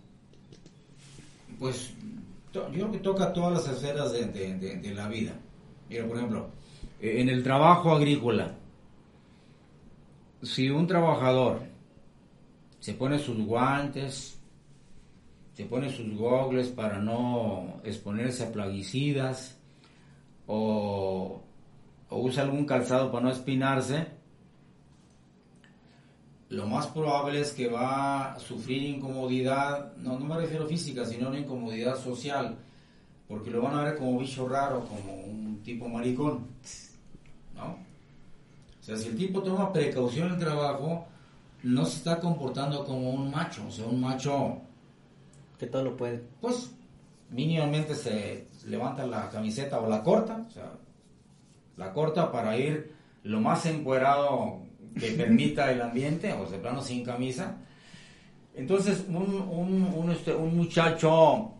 Pues 1.58 1.94
yo 2.52 2.66
creo 2.70 2.90
que 2.90 2.98
toca 2.98 3.32
todas 3.32 3.52
las 3.52 3.76
esferas 3.76 4.12
de, 4.12 4.92
la 4.94 5.08
vida. 5.08 5.32
Mira, 5.88 6.06
por 6.06 6.16
ejemplo, 6.16 6.50
en 7.00 7.28
el 7.28 7.42
trabajo 7.42 7.92
agrícola, 7.92 8.54
si 10.42 10.70
un 10.70 10.86
trabajador 10.86 11.60
se 12.80 12.94
pone 12.94 13.18
sus 13.18 13.38
guantes, 13.44 14.38
se 15.52 15.64
pone 15.64 15.90
sus 15.90 16.16
gogles 16.16 16.68
para 16.68 16.98
no 16.98 17.80
exponerse 17.82 18.44
a 18.44 18.52
plaguicidas 18.52 19.58
o, 20.46 21.42
usa 22.10 22.44
algún 22.44 22.64
calzado 22.64 23.10
para 23.10 23.24
no 23.24 23.30
espinarse, 23.32 24.06
lo 26.50 26.66
más 26.66 26.86
probable 26.86 27.40
es 27.40 27.52
que 27.52 27.68
va 27.68 28.32
a 28.32 28.38
sufrir 28.38 28.82
incomodidad, 28.82 29.94
no, 29.96 30.18
no 30.18 30.24
me 30.24 30.36
refiero 30.36 30.66
física, 30.66 31.04
sino 31.04 31.28
una 31.28 31.38
incomodidad 31.38 31.96
social, 31.96 32.56
porque 33.26 33.50
lo 33.50 33.62
van 33.62 33.76
a 33.76 33.84
ver 33.84 33.98
como 33.98 34.18
bicho 34.18 34.48
raro, 34.48 34.84
como 34.86 35.14
un 35.24 35.60
tipo 35.62 35.88
maricón, 35.88 36.46
¿no? 37.54 37.76
O 38.80 38.82
sea, 38.82 38.96
si 38.96 39.08
el 39.08 39.16
tipo 39.16 39.42
toma 39.42 39.72
precaución 39.72 40.28
en 40.28 40.34
el 40.34 40.40
trabajo, 40.40 41.06
no 41.62 41.84
se 41.84 41.98
está 41.98 42.18
comportando 42.18 42.84
como 42.84 43.10
un 43.10 43.30
macho, 43.30 43.66
o 43.66 43.70
sea, 43.70 43.86
un 43.86 44.00
macho... 44.00 44.62
Que 45.58 45.66
todo 45.66 45.82
lo 45.82 45.96
puede. 45.96 46.22
Pues 46.40 46.70
mínimamente 47.30 47.94
se 47.94 48.46
levanta 48.66 49.04
la 49.06 49.28
camiseta 49.28 49.80
o 49.80 49.88
la 49.88 50.02
corta, 50.02 50.46
o 50.48 50.50
sea, 50.50 50.72
la 51.76 51.92
corta 51.92 52.30
para 52.32 52.56
ir 52.56 52.94
lo 53.24 53.40
más 53.40 53.66
encuerado 53.66 54.62
que 54.98 55.12
permita 55.12 55.70
el 55.72 55.82
ambiente, 55.82 56.32
o 56.32 56.46
de 56.46 56.58
plano 56.58 56.82
sin 56.82 57.04
camisa. 57.04 57.56
Entonces, 58.54 59.04
un, 59.08 59.34
un, 59.50 59.84
un, 59.94 60.10
este, 60.10 60.34
un 60.34 60.56
muchacho 60.56 61.52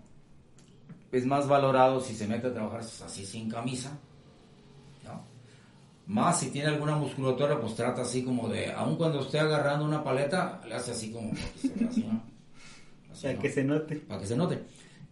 es 1.12 1.24
más 1.24 1.46
valorado 1.46 2.01
si 2.01 2.14
se 2.14 2.27
mete 2.27 2.48
a 2.48 2.53
trabajar 2.53 2.81
así 2.81 3.24
sin 3.24 3.48
camisa, 3.48 3.96
más 6.09 6.40
si 6.40 6.51
tiene 6.51 6.68
alguna 6.68 6.96
musculatura, 6.96 7.61
pues 7.61 7.74
trata 7.74 8.01
así 8.01 8.22
como 8.22 8.48
de, 8.48 8.72
aun 8.72 8.96
cuando 8.96 9.20
esté 9.20 9.38
agarrando 9.38 9.85
una 9.85 10.03
paleta, 10.03 10.61
le 10.66 10.74
hace 10.74 10.92
así 10.92 11.12
como, 11.12 11.33
para 13.22 13.38
que 13.38 13.51
se 13.51 13.62
note. 13.62 13.96
Para 13.96 14.20
que 14.20 14.27
se 14.27 14.35
note. 14.35 14.59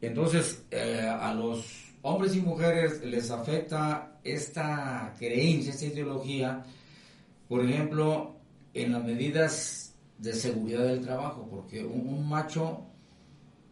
Entonces, 0.00 0.64
eh, 0.70 1.06
a 1.06 1.34
los 1.34 1.92
hombres 2.00 2.34
y 2.34 2.40
mujeres 2.40 3.04
les 3.04 3.30
afecta 3.30 4.18
esta 4.24 5.14
creencia, 5.18 5.72
esta 5.72 5.84
ideología, 5.84 6.64
por 7.48 7.64
ejemplo, 7.64 8.36
en 8.74 8.92
las 8.92 9.04
medidas 9.04 9.94
de 10.18 10.32
seguridad 10.32 10.84
del 10.84 11.00
trabajo, 11.00 11.46
porque 11.50 11.84
un, 11.84 12.28
macho 12.28 12.86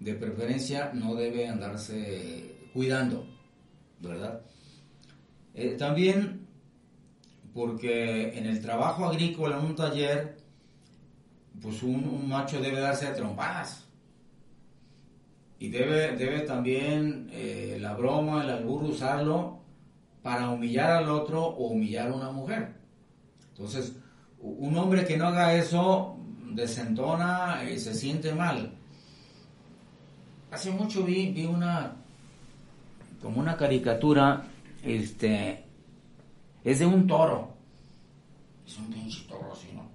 de 0.00 0.14
preferencia 0.14 0.92
no 0.94 1.14
debe 1.14 1.48
andarse 1.48 2.68
cuidando, 2.72 3.26
¿verdad? 4.00 4.42
Eh, 5.54 5.76
también 5.78 6.46
porque 7.54 8.36
en 8.36 8.46
el 8.46 8.60
trabajo 8.60 9.06
agrícola, 9.06 9.58
en 9.58 9.64
un 9.66 9.76
taller, 9.76 10.36
pues 11.62 11.82
un, 11.82 12.28
macho 12.28 12.60
debe 12.60 12.80
darse 12.80 13.06
de 13.06 13.14
trompadas. 13.14 13.86
Y 15.60 15.68
debe, 15.68 16.16
debe 16.16 16.40
también 16.40 17.30
eh, 17.32 17.78
la 17.80 17.94
broma, 17.94 18.42
el 18.42 18.50
albur 18.50 18.82
usarlo 18.82 19.60
para 20.20 20.50
humillar 20.50 20.90
al 20.90 21.08
otro 21.08 21.44
o 21.44 21.68
humillar 21.68 22.08
a 22.08 22.14
una 22.14 22.30
mujer. 22.32 22.83
Entonces, 23.54 23.94
un 24.40 24.76
hombre 24.76 25.06
que 25.06 25.16
no 25.16 25.28
haga 25.28 25.54
eso 25.54 26.16
desentona 26.50 27.62
y 27.70 27.78
se 27.78 27.94
siente 27.94 28.34
mal. 28.34 28.74
Hace 30.50 30.70
mucho 30.70 31.04
vi, 31.04 31.30
vi 31.30 31.46
una, 31.46 31.96
como 33.22 33.40
una 33.40 33.56
caricatura, 33.56 34.44
este, 34.82 35.64
es 36.64 36.78
de 36.80 36.86
un 36.86 37.06
toro. 37.06 37.54
Es 38.66 38.76
un 38.78 38.86
pinche 38.86 39.24
toro 39.28 39.52
así, 39.52 39.68
¿no? 39.72 39.88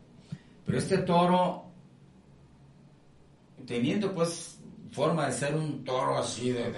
Pero 0.65 0.77
este 0.77 0.99
toro, 0.99 1.65
teniendo 3.65 4.13
pues 4.13 4.59
forma 4.91 5.27
de 5.27 5.33
ser 5.33 5.55
un 5.55 5.83
toro 5.83 6.17
así 6.17 6.51
de, 6.51 6.73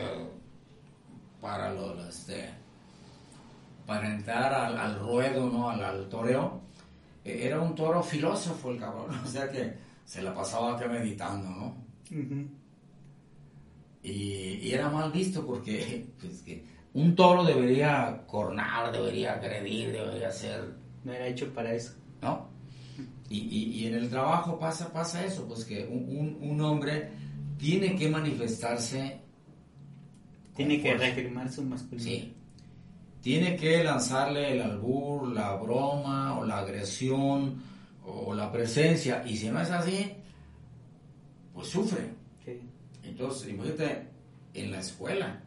para 1.41 1.73
los, 1.73 2.07
este, 2.07 2.49
para 3.85 4.13
entrar 4.13 4.53
al, 4.53 4.99
ruedo, 4.99 5.49
¿no? 5.49 5.69
Al, 5.69 6.07
toreo, 6.07 6.61
e, 6.69 6.70
era 7.23 7.59
un 7.61 7.75
toro 7.75 8.01
filósofo 8.01 8.71
el 8.71 8.79
cabrón, 8.79 9.19
o 9.25 9.27
sea 9.27 9.49
que 9.49 9.73
se 10.05 10.21
la 10.21 10.33
pasaba 10.33 10.75
acá 10.75 10.87
meditando, 10.87 11.49
¿no? 11.49 11.91
y, 14.03 14.11
y, 14.11 14.73
era 14.73 14.89
mal 14.89 15.11
visto 15.11 15.45
porque 15.45 16.05
pues, 16.19 16.41
que 16.41 16.63
un 16.93 17.15
toro 17.15 17.43
debería 17.43 18.23
cornar, 18.27 18.91
debería 18.91 19.33
agredir, 19.33 19.91
debería 19.91 20.31
ser... 20.31 20.75
No 21.03 21.13
era 21.13 21.27
hecho 21.27 21.51
para 21.53 21.73
eso. 21.73 21.93
¿No? 22.21 22.49
Y, 23.29 23.37
y, 23.39 23.87
en 23.87 23.95
el 23.95 24.09
trabajo 24.09 24.59
pasa, 24.59 24.91
pasa 24.91 25.25
eso, 25.25 25.47
pues 25.47 25.63
que 25.63 25.85
un, 25.85 26.37
un, 26.41 26.61
hombre 26.61 27.09
tiene 27.57 27.95
que 27.95 28.09
manifestarse... 28.09 29.19
Tiene 30.53 30.81
que 30.81 30.93
reafirmar 30.95 31.49
su 31.49 31.63
masculinidad. 31.63 32.11
Sí. 32.11 32.33
Tiene 33.21 33.55
que 33.55 33.83
lanzarle 33.83 34.53
el 34.53 34.61
albur, 34.61 35.27
la 35.27 35.55
broma, 35.55 36.39
o 36.39 36.45
la 36.45 36.59
agresión, 36.59 37.61
o 38.03 38.33
la 38.33 38.51
presencia. 38.51 39.23
Y 39.25 39.37
si 39.37 39.49
no 39.49 39.61
es 39.61 39.69
así, 39.69 40.11
pues 41.53 41.67
sufre. 41.67 42.09
Sí. 42.43 42.59
Entonces, 43.03 43.49
imagínate, 43.49 44.07
en 44.53 44.71
la 44.71 44.79
escuela, 44.79 45.41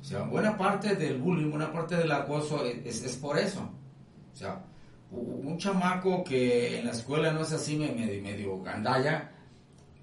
o 0.00 0.04
sea, 0.04 0.22
buena 0.22 0.56
parte 0.56 0.96
del 0.96 1.18
bullying, 1.18 1.50
buena 1.50 1.72
parte 1.72 1.96
del 1.96 2.10
acoso 2.12 2.64
es, 2.64 3.04
es 3.04 3.16
por 3.16 3.38
eso. 3.38 3.68
O 4.32 4.36
sea, 4.36 4.64
un 5.10 5.58
chamaco 5.58 6.22
que 6.24 6.78
en 6.78 6.86
la 6.86 6.92
escuela 6.92 7.32
no 7.32 7.42
es 7.42 7.52
así 7.52 7.76
medio, 7.76 8.22
medio 8.22 8.62
gandalla, 8.62 9.30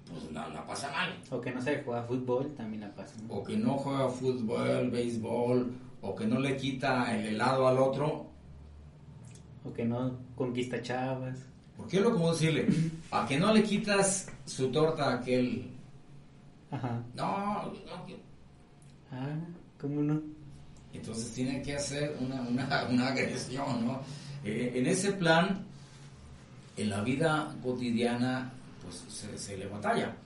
pues 0.08 0.30
la, 0.32 0.64
pasa 0.66 0.90
mal. 0.90 1.18
O 1.30 1.40
que 1.40 1.50
no 1.50 1.60
se 1.60 1.82
juega 1.82 2.02
fútbol, 2.02 2.54
también 2.54 2.82
la 2.82 2.94
pasa 2.94 3.16
mal. 3.22 3.38
O 3.38 3.42
que 3.42 3.56
no 3.56 3.76
juega 3.78 4.08
fútbol, 4.08 4.90
béisbol, 4.90 5.72
o 6.02 6.14
que 6.14 6.26
no 6.26 6.38
le 6.38 6.56
quita 6.56 7.16
el 7.16 7.26
helado 7.26 7.68
al 7.68 7.78
otro. 7.78 8.26
O 9.64 9.72
que 9.72 9.84
no 9.84 10.18
conquista 10.34 10.80
chavas. 10.80 11.38
¿Por 11.76 11.86
qué 11.86 12.00
lo 12.00 12.12
como 12.12 12.32
decirle? 12.32 12.66
A 13.10 13.26
que 13.26 13.38
no 13.38 13.52
le 13.52 13.62
quitas 13.62 14.26
su 14.44 14.70
torta 14.70 15.10
a 15.10 15.14
aquel. 15.14 15.70
Ajá. 16.70 17.02
No, 17.14 17.66
no. 17.66 18.06
Ah. 19.10 19.36
¿Cómo 19.80 20.02
no? 20.02 20.20
Entonces 20.92 21.32
tiene 21.32 21.62
que 21.62 21.76
hacer 21.76 22.16
una, 22.20 22.42
una, 22.90 23.08
agresión, 23.08 23.86
¿no? 23.86 24.00
Eh, 24.44 24.72
en 24.74 24.86
ese 24.86 25.12
plan, 25.12 25.64
en 26.76 26.90
la 26.90 27.00
vida 27.02 27.54
cotidiana, 27.62 28.52
pues 28.82 29.04
se, 29.36 29.56
le 29.56 29.66
batalla. 29.66 30.16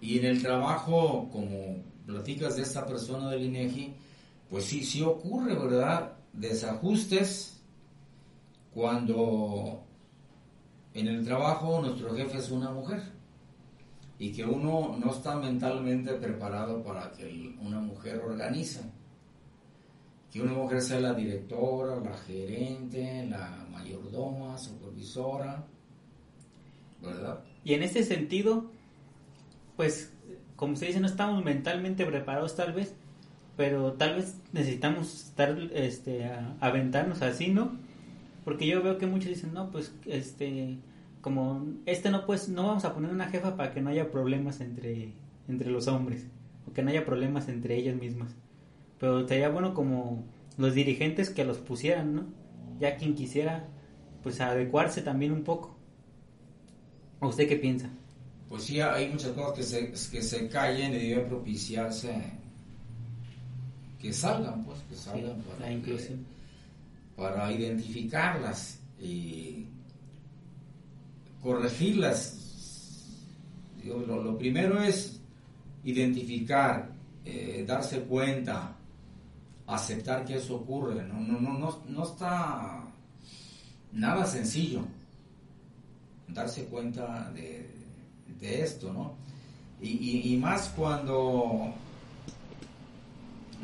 Y 0.00 0.18
en 0.18 0.26
el 0.26 0.42
trabajo, 0.42 1.28
como 1.32 1.82
platicas 2.06 2.56
de 2.56 2.62
esta 2.62 2.86
persona 2.86 3.30
del 3.30 3.44
INEGI, 3.44 3.94
pues 4.54 4.66
sí, 4.66 4.84
sí 4.84 5.02
ocurre, 5.02 5.52
¿verdad? 5.56 6.12
Desajustes 6.32 7.60
cuando 8.72 9.82
en 10.94 11.08
el 11.08 11.24
trabajo 11.24 11.80
nuestro 11.80 12.14
jefe 12.14 12.38
es 12.38 12.52
una 12.52 12.70
mujer 12.70 13.02
y 14.16 14.30
que 14.30 14.44
uno 14.44 14.96
no 14.96 15.10
está 15.10 15.34
mentalmente 15.34 16.12
preparado 16.12 16.84
para 16.84 17.10
que 17.10 17.56
una 17.60 17.80
mujer 17.80 18.20
organice. 18.20 18.82
Que 20.30 20.40
una 20.40 20.52
mujer 20.52 20.82
sea 20.82 21.00
la 21.00 21.14
directora, 21.14 21.96
la 21.96 22.16
gerente, 22.16 23.26
la 23.28 23.66
mayordoma, 23.72 24.56
supervisora, 24.56 25.66
¿verdad? 27.02 27.42
Y 27.64 27.74
en 27.74 27.82
ese 27.82 28.04
sentido, 28.04 28.70
pues, 29.74 30.12
como 30.54 30.76
se 30.76 30.86
dice, 30.86 31.00
no 31.00 31.08
estamos 31.08 31.42
mentalmente 31.42 32.06
preparados 32.06 32.54
tal 32.54 32.72
vez, 32.72 32.94
pero 33.56 33.92
tal 33.94 34.16
vez 34.16 34.36
necesitamos 34.52 35.14
estar, 35.14 35.56
este, 35.72 36.30
aventarnos 36.60 37.22
así, 37.22 37.48
¿no? 37.48 37.76
Porque 38.44 38.66
yo 38.66 38.82
veo 38.82 38.98
que 38.98 39.06
muchos 39.06 39.28
dicen, 39.28 39.54
no, 39.54 39.70
pues, 39.70 39.94
este, 40.06 40.78
como 41.24 41.66
este 41.86 42.10
no 42.10 42.26
pues 42.26 42.50
no 42.50 42.66
vamos 42.66 42.84
a 42.84 42.92
poner 42.92 43.10
una 43.10 43.30
jefa 43.30 43.56
para 43.56 43.72
que 43.72 43.80
no 43.80 43.88
haya 43.88 44.10
problemas 44.10 44.60
entre 44.60 45.14
entre 45.48 45.70
los 45.70 45.88
hombres 45.88 46.26
o 46.68 46.74
que 46.74 46.82
no 46.82 46.90
haya 46.90 47.06
problemas 47.06 47.48
entre 47.48 47.76
ellas 47.76 47.96
mismas 47.96 48.34
pero 49.00 49.26
sería 49.26 49.48
bueno 49.48 49.72
como 49.72 50.22
los 50.58 50.74
dirigentes 50.74 51.30
que 51.30 51.46
los 51.46 51.56
pusieran 51.56 52.14
no 52.14 52.24
ya 52.78 52.96
quien 52.96 53.14
quisiera 53.14 53.66
pues 54.22 54.40
adecuarse 54.42 55.00
también 55.00 55.32
un 55.32 55.44
poco. 55.44 55.74
¿O 57.20 57.28
usted 57.28 57.48
qué 57.48 57.56
piensa 57.56 57.88
pues 58.50 58.64
sí, 58.64 58.80
hay 58.80 59.08
muchas 59.08 59.32
cosas 59.32 59.54
que 59.54 59.62
se, 59.62 60.10
que 60.10 60.22
se 60.22 60.48
callen 60.48 60.92
y 60.92 61.08
deben 61.08 61.26
propiciarse 61.26 62.14
que 64.04 64.12
salgan, 64.12 64.62
pues, 64.64 64.78
que 64.90 64.96
salgan 64.96 65.42
para, 67.16 67.50
identificarlas 67.50 68.78
y 69.00 69.64
corregirlas. 71.42 72.38
lo, 73.82 74.36
primero 74.36 74.82
es 74.82 75.22
identificar, 75.84 76.90
eh, 77.24 77.64
darse 77.66 78.00
cuenta, 78.02 78.76
aceptar 79.66 80.26
que 80.26 80.36
eso 80.36 80.56
ocurre. 80.56 81.02
No, 81.02 81.18
no, 81.20 81.40
no, 81.40 81.58
no, 81.58 81.82
no 81.88 82.04
está 82.04 82.84
nada 83.92 84.26
sencillo 84.26 84.84
darse 86.28 86.66
cuenta 86.66 87.32
de, 87.32 87.72
esto, 88.42 88.92
¿no? 88.92 89.14
Y, 89.80 90.36
más 90.36 90.68
cuando 90.76 91.72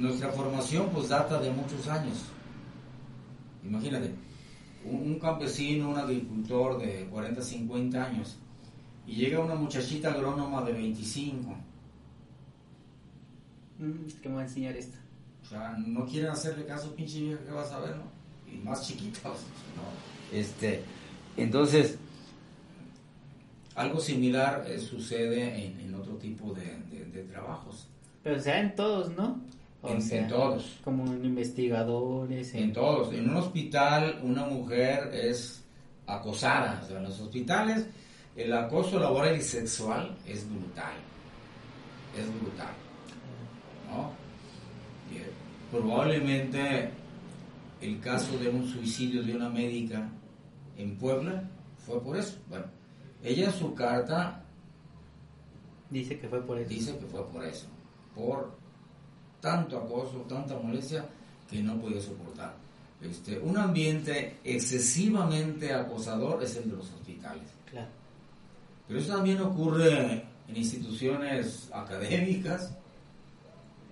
nuestra 0.01 0.31
formación 0.31 0.89
pues 0.91 1.09
data 1.09 1.39
de 1.41 1.51
muchos 1.51 1.87
años. 1.89 2.25
Imagínate, 3.65 4.13
un, 4.85 5.19
campesino, 5.19 5.91
un 5.91 5.99
agricultor 5.99 6.79
de 6.79 7.07
40, 7.07 7.43
50 7.43 8.05
años, 8.05 8.39
y 9.07 9.17
llega 9.17 9.41
una 9.41 9.55
muchachita 9.55 10.13
agrónoma 10.13 10.63
de 10.63 10.73
25. 10.73 11.57
Mm, 13.79 14.07
¿Qué 14.23 14.29
me 14.29 14.37
va 14.37 14.41
a 14.41 14.45
enseñar 14.45 14.77
esto? 14.77 14.97
O 15.43 15.47
sea, 15.47 15.77
no 15.79 16.07
quieren 16.07 16.31
hacerle 16.31 16.65
caso, 16.65 16.95
pinche 16.95 17.21
vieja, 17.21 17.45
que 17.45 17.51
vas 17.51 17.71
a 17.73 17.81
ver, 17.81 17.97
¿no? 17.97 18.05
Y 18.51 18.57
más 18.59 18.87
chiquitos, 18.87 19.23
¿no? 19.77 20.37
Este, 20.37 20.83
entonces, 21.37 21.99
algo 23.75 24.01
similar 24.01 24.65
eh, 24.67 24.79
sucede 24.79 25.67
en, 25.67 25.95
otro 25.95 26.15
tipo 26.17 26.55
de, 26.55 27.25
trabajos. 27.31 27.89
Pero 28.23 28.41
sea 28.41 28.61
en 28.61 28.75
todos, 28.75 29.15
¿no? 29.17 29.41
En, 29.83 30.29
todos. 30.29 30.79
Como 30.85 31.07
en 31.13 31.25
investigadores. 31.25 32.55
En... 32.55 32.73
todos. 32.73 33.13
En 33.15 33.31
un 33.31 33.37
hospital 33.37 34.21
una 34.23 34.45
mujer 34.45 35.11
es 35.13 35.65
acosada. 36.07 36.81
O 36.83 36.87
sea, 36.87 36.99
en 36.99 37.05
los 37.05 37.21
hospitales 37.21 37.87
el 38.37 38.53
acoso 38.53 38.99
laboral 38.99 39.37
y 39.37 39.43
sexual 39.43 40.17
es 40.27 40.49
brutal. 40.49 40.95
Es 42.19 42.27
brutal. 42.41 42.73
¿No? 43.91 44.21
probablemente 45.71 46.91
el 47.81 48.01
caso 48.01 48.37
de 48.39 48.49
un 48.49 48.67
suicidio 48.67 49.23
de 49.23 49.37
una 49.37 49.49
médica 49.49 50.11
en 50.77 50.97
Puebla 50.97 51.49
fue 51.79 52.01
por 52.03 52.17
eso. 52.17 52.39
Bueno, 52.49 52.67
ella 53.23 53.47
en 53.47 53.53
su 53.53 53.75
carta 53.75 54.43
dice 55.89 56.19
que 56.19 56.29
fue 56.29 56.43
por 56.43 56.59
eso. 56.59 56.69
Dice 56.69 56.99
que 56.99 57.07
fue 57.07 57.27
por 57.29 57.45
eso. 57.45 57.67
Por 58.15 58.60
tanto 59.41 59.79
acoso, 59.79 60.19
tanta 60.29 60.57
molestia 60.57 61.05
que 61.49 61.63
no 61.63 61.77
podía 61.81 62.01
soportar. 62.01 62.55
Este, 63.03 63.39
un 63.39 63.57
ambiente 63.57 64.37
excesivamente 64.45 65.73
acosador 65.73 66.43
es 66.43 66.57
el 66.57 66.71
de 66.71 66.77
los 66.77 66.91
hospitales. 66.91 67.45
Claro. 67.71 67.89
Pero 68.87 69.01
eso 69.01 69.15
también 69.15 69.41
ocurre 69.41 70.25
en 70.49 70.57
instituciones 70.57 71.71
académicas, 71.73 72.75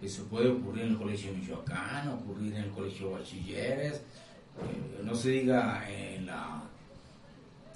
eso 0.03 0.25
puede 0.25 0.49
ocurrir 0.49 0.85
en 0.85 0.91
el 0.91 0.99
Colegio 0.99 1.33
Michoacán, 1.33 2.09
ocurrir 2.09 2.55
en 2.55 2.65
el 2.65 2.71
Colegio 2.71 3.13
Bachilleres, 3.13 3.97
eh, 3.97 5.03
no 5.03 5.15
se 5.15 5.31
diga 5.31 5.89
en, 5.89 6.27
la, 6.27 6.63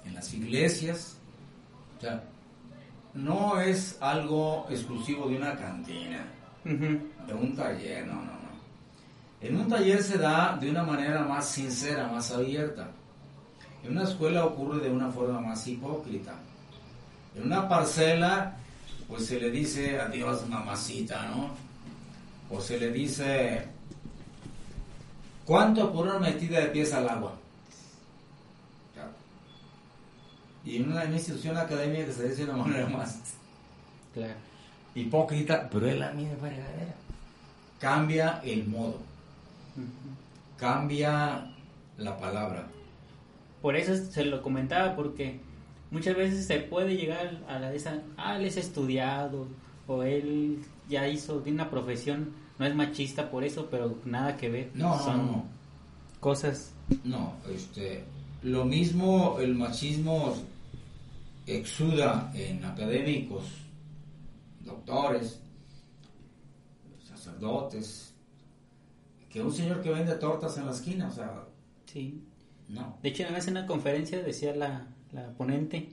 en 0.05 0.13
las 0.13 0.33
iglesias. 0.33 1.17
O 1.97 2.01
sea, 2.01 2.23
no 3.13 3.59
es 3.59 3.97
algo 4.01 4.67
exclusivo 4.69 5.27
de 5.27 5.37
una 5.37 5.55
cantina 5.55 6.25
de 6.63 7.33
un 7.33 7.55
taller, 7.55 8.07
no, 8.07 8.15
no, 8.15 8.21
no. 8.21 8.43
En 9.41 9.59
un 9.59 9.67
taller 9.67 10.01
se 10.01 10.17
da 10.17 10.57
de 10.57 10.69
una 10.69 10.83
manera 10.83 11.23
más 11.23 11.49
sincera, 11.49 12.07
más 12.07 12.31
abierta. 12.31 12.89
En 13.83 13.91
una 13.91 14.03
escuela 14.03 14.45
ocurre 14.45 14.79
de 14.79 14.89
una 14.89 15.09
forma 15.09 15.41
más 15.41 15.67
hipócrita. 15.67 16.35
En 17.35 17.43
una 17.43 17.67
parcela, 17.67 18.55
pues 19.07 19.25
se 19.25 19.39
le 19.39 19.51
dice 19.51 19.99
adiós 19.99 20.47
mamacita, 20.47 21.27
¿no? 21.29 21.51
O 22.49 22.61
se 22.61 22.79
le 22.79 22.91
dice, 22.91 23.67
¿cuánto 25.45 25.91
por 25.91 26.07
una 26.07 26.19
metida 26.19 26.59
de 26.59 26.67
pies 26.67 26.93
al 26.93 27.09
agua? 27.09 27.33
Y 30.65 30.77
en 30.77 30.89
una, 30.89 31.03
institución 31.03 31.57
académica 31.57 32.05
que 32.05 32.13
se 32.13 32.29
dice 32.29 32.45
de 32.45 32.51
una 32.51 32.63
manera 32.63 32.87
más 32.87 33.19
claro 34.13 34.52
hipócrita, 34.95 35.69
pero 35.69 35.87
es 35.87 35.97
la 35.97 36.11
misma 36.11 36.35
fregadera. 36.37 36.95
Cambia 37.79 38.41
el 38.43 38.67
modo. 38.67 38.99
Cambia 40.57 41.51
la 41.97 42.17
palabra. 42.17 42.67
Por 43.61 43.75
eso 43.75 43.95
se 43.95 44.25
lo 44.25 44.41
comentaba, 44.41 44.95
porque 44.95 45.39
muchas 45.91 46.15
veces 46.15 46.45
se 46.45 46.59
puede 46.59 46.95
llegar 46.95 47.39
a 47.47 47.59
la 47.59 47.71
de 47.71 47.77
esa, 47.77 48.01
ah, 48.17 48.37
él 48.37 48.45
es 48.45 48.57
estudiado, 48.57 49.47
o 49.87 50.03
él 50.03 50.59
ya 50.89 51.07
hizo, 51.07 51.39
tiene 51.39 51.61
una 51.61 51.69
profesión, 51.69 52.33
no 52.59 52.65
es 52.65 52.75
machista 52.75 53.29
por 53.29 53.43
eso, 53.43 53.67
pero 53.69 53.97
nada 54.05 54.37
que 54.37 54.49
ver. 54.49 54.71
No, 54.73 54.97
Son 54.99 55.17
no, 55.17 55.23
no. 55.23 55.45
Cosas. 56.19 56.73
No, 57.03 57.33
este, 57.53 58.03
lo 58.43 58.65
mismo 58.65 59.39
el 59.39 59.55
machismo 59.55 60.35
exuda 61.45 62.31
en 62.33 62.63
académicos 62.63 63.62
doctores, 64.73 65.41
sacerdotes, 67.03 68.13
que 69.29 69.41
un 69.41 69.51
señor 69.51 69.81
que 69.81 69.89
vende 69.89 70.13
tortas 70.15 70.57
en 70.57 70.65
la 70.65 70.71
esquina, 70.71 71.07
o 71.07 71.11
sea... 71.11 71.45
Sí. 71.85 72.23
No. 72.67 72.97
De 73.01 73.09
hecho, 73.09 73.23
una 73.23 73.33
vez 73.33 73.47
en 73.47 73.57
una 73.57 73.67
conferencia 73.67 74.21
decía 74.21 74.55
la, 74.55 74.87
la 75.11 75.31
ponente, 75.33 75.89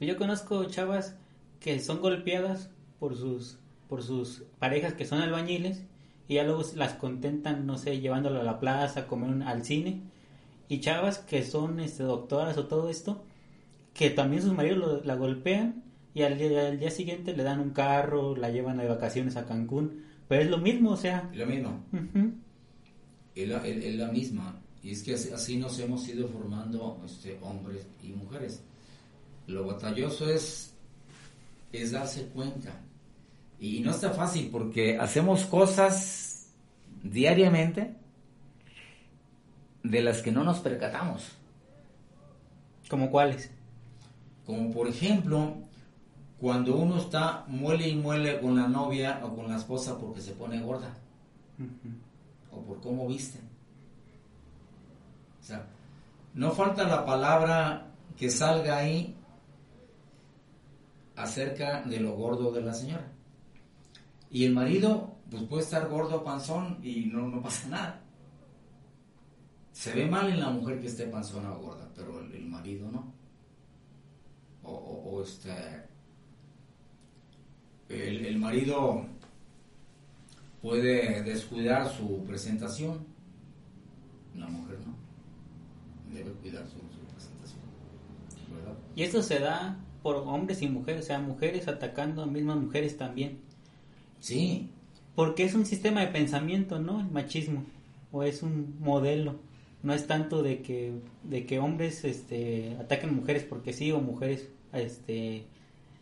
yo 0.00 0.16
conozco 0.16 0.64
chavas 0.64 1.16
que 1.60 1.80
son 1.80 2.00
golpeadas 2.00 2.70
por 3.00 3.16
sus, 3.16 3.58
por 3.88 4.02
sus 4.02 4.44
parejas 4.58 4.92
que 4.94 5.06
son 5.06 5.20
albañiles 5.20 5.82
y 6.28 6.34
ya 6.34 6.44
luego 6.44 6.62
las 6.76 6.94
contentan, 6.94 7.66
no 7.66 7.78
sé, 7.78 8.00
llevándolo 8.00 8.40
a 8.40 8.44
la 8.44 8.60
plaza, 8.60 9.00
a 9.00 9.06
comer 9.06 9.42
al 9.46 9.64
cine. 9.64 10.02
Y 10.68 10.80
chavas 10.80 11.18
que 11.18 11.42
son 11.42 11.80
este, 11.80 12.02
doctoras 12.02 12.58
o 12.58 12.66
todo 12.66 12.90
esto, 12.90 13.24
que 13.94 14.10
también 14.10 14.42
sus 14.42 14.52
maridos 14.52 15.04
la 15.06 15.14
golpean 15.14 15.82
y 16.14 16.22
al 16.22 16.38
día, 16.78 16.90
siguiente 16.90 17.36
le 17.36 17.42
dan 17.42 17.60
un 17.60 17.70
carro, 17.70 18.36
la 18.36 18.50
llevan 18.50 18.78
de 18.78 18.88
vacaciones 18.88 19.36
a 19.36 19.46
Cancún, 19.46 20.04
pero 20.26 20.42
es 20.42 20.50
lo 20.50 20.58
mismo, 20.58 20.90
o 20.90 20.96
sea. 20.96 21.30
Lo 21.34 21.46
mismo. 21.46 21.84
es, 23.34 23.48
la, 23.96 24.08
misma. 24.08 24.60
Y 24.82 24.90
es 24.90 25.02
que 25.02 25.14
así, 25.14 25.56
nos 25.56 25.78
hemos 25.78 26.08
ido 26.08 26.26
formando 26.28 27.00
este, 27.04 27.38
hombres 27.42 27.86
y 28.02 28.08
mujeres. 28.08 28.62
Lo 29.46 29.66
batalloso 29.66 30.28
es, 30.28 30.74
es 31.72 31.92
darse 31.92 32.26
cuenta. 32.26 32.80
Y 33.60 33.80
no 33.80 33.90
está 33.90 34.10
fácil 34.10 34.50
porque 34.50 34.98
hacemos 34.98 35.44
cosas 35.46 36.52
diariamente 37.02 37.94
de 39.82 40.02
las 40.02 40.22
que 40.22 40.32
no 40.32 40.44
nos 40.44 40.60
percatamos. 40.60 41.32
¿Como 42.88 43.10
cuáles? 43.10 43.50
Como 44.46 44.70
por 44.72 44.88
ejemplo, 44.88 45.67
cuando 46.40 46.76
uno 46.76 46.98
está 46.98 47.44
muele 47.48 47.88
y 47.88 47.96
muele 47.96 48.40
con 48.40 48.56
la 48.56 48.68
novia 48.68 49.20
o 49.24 49.34
con 49.34 49.48
la 49.48 49.56
esposa 49.56 49.98
porque 49.98 50.20
se 50.20 50.32
pone 50.32 50.60
gorda 50.60 50.94
o 52.52 52.62
por 52.62 52.80
cómo 52.80 53.08
viste. 53.08 53.40
O 55.40 55.44
sea, 55.44 55.66
no 56.34 56.52
falta 56.52 56.84
la 56.84 57.04
palabra 57.04 57.90
que 58.16 58.30
salga 58.30 58.78
ahí 58.78 59.16
acerca 61.16 61.82
de 61.82 61.98
lo 61.98 62.14
gordo 62.14 62.52
de 62.52 62.62
la 62.62 62.72
señora. 62.72 63.10
Y 64.30 64.44
el 64.44 64.54
marido, 64.54 65.16
pues 65.30 65.42
puede 65.44 65.62
estar 65.62 65.88
gordo 65.88 66.22
panzón 66.22 66.78
y 66.82 67.06
no, 67.06 67.28
no 67.28 67.42
pasa 67.42 67.68
nada. 67.68 68.02
Se 69.72 69.92
ve 69.92 70.06
mal 70.06 70.30
en 70.30 70.40
la 70.40 70.50
mujer 70.50 70.80
que 70.80 70.86
esté 70.86 71.06
panzona 71.06 71.52
o 71.52 71.60
gorda, 71.60 71.88
pero 71.96 72.20
el, 72.20 72.46
marido 72.46 72.90
no. 72.90 73.12
O, 74.62 74.72
o, 74.72 75.16
o 75.16 75.22
este 75.22 75.88
el, 77.88 78.38
marido 78.38 79.06
puede 80.60 81.22
descuidar 81.22 81.90
su 81.90 82.24
presentación, 82.24 83.06
la 84.34 84.48
mujer 84.48 84.78
no. 84.86 84.94
Debe 86.14 86.30
cuidar 86.32 86.66
su, 86.68 86.78
presentación. 87.14 87.60
Y 88.94 89.02
esto 89.02 89.22
se 89.22 89.38
da 89.38 89.78
por 90.02 90.16
hombres 90.16 90.62
y 90.62 90.68
mujeres, 90.68 91.04
o 91.04 91.06
sea, 91.06 91.20
mujeres 91.20 91.68
atacando 91.68 92.22
a 92.22 92.26
mismas 92.26 92.56
mujeres 92.56 92.96
también. 92.96 93.38
Sí. 94.20 94.70
Porque 95.14 95.44
es 95.44 95.54
un 95.54 95.66
sistema 95.66 96.00
de 96.00 96.08
pensamiento, 96.08 96.78
¿no? 96.78 97.00
El 97.00 97.10
machismo. 97.10 97.64
O 98.12 98.22
es 98.22 98.42
un 98.42 98.76
modelo. 98.80 99.36
No 99.82 99.92
es 99.92 100.06
tanto 100.06 100.42
de 100.42 100.62
que, 100.62 100.92
de 101.24 101.46
que 101.46 101.58
hombres 101.58 102.04
este, 102.04 102.76
ataquen 102.80 103.14
mujeres 103.14 103.44
porque 103.44 103.72
sí 103.72 103.92
o 103.92 104.00
mujeres 104.00 104.48
este, 104.72 105.46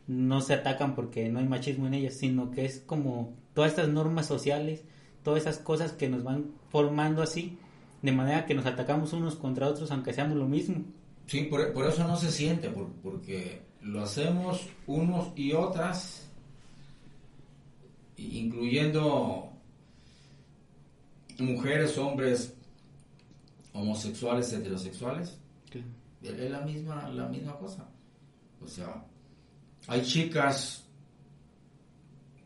no 0.06 0.40
se 0.40 0.54
atacan 0.54 0.94
porque 0.94 1.28
no 1.28 1.38
hay 1.38 1.46
machismo 1.46 1.86
en 1.86 1.94
ellas, 1.94 2.14
sino 2.14 2.50
que 2.50 2.64
es 2.64 2.80
como 2.80 3.34
todas 3.54 3.70
estas 3.70 3.88
normas 3.88 4.26
sociales, 4.26 4.84
todas 5.22 5.42
esas 5.42 5.58
cosas 5.58 5.92
que 5.92 6.08
nos 6.08 6.22
van 6.22 6.52
formando 6.70 7.22
así, 7.22 7.58
de 8.02 8.12
manera 8.12 8.46
que 8.46 8.54
nos 8.54 8.66
atacamos 8.66 9.12
unos 9.12 9.34
contra 9.34 9.68
otros 9.68 9.90
aunque 9.90 10.12
seamos 10.12 10.36
lo 10.36 10.46
mismo. 10.46 10.84
Sí, 11.26 11.42
por, 11.42 11.60
eso 11.60 12.06
no 12.06 12.16
se 12.16 12.30
siente, 12.30 12.70
porque 13.02 13.62
lo 13.82 14.02
hacemos 14.02 14.68
unos 14.86 15.32
y 15.34 15.52
otras, 15.52 16.28
incluyendo 18.16 19.50
mujeres, 21.38 21.98
hombres, 21.98 22.54
homosexuales, 23.72 24.52
heterosexuales. 24.52 25.38
Es 26.22 26.50
la 26.50 26.60
misma, 26.60 27.08
la 27.08 27.28
misma 27.28 27.56
cosa. 27.58 27.88
O 28.62 28.66
sea, 28.66 29.04
hay 29.86 30.02
chicas 30.02 30.84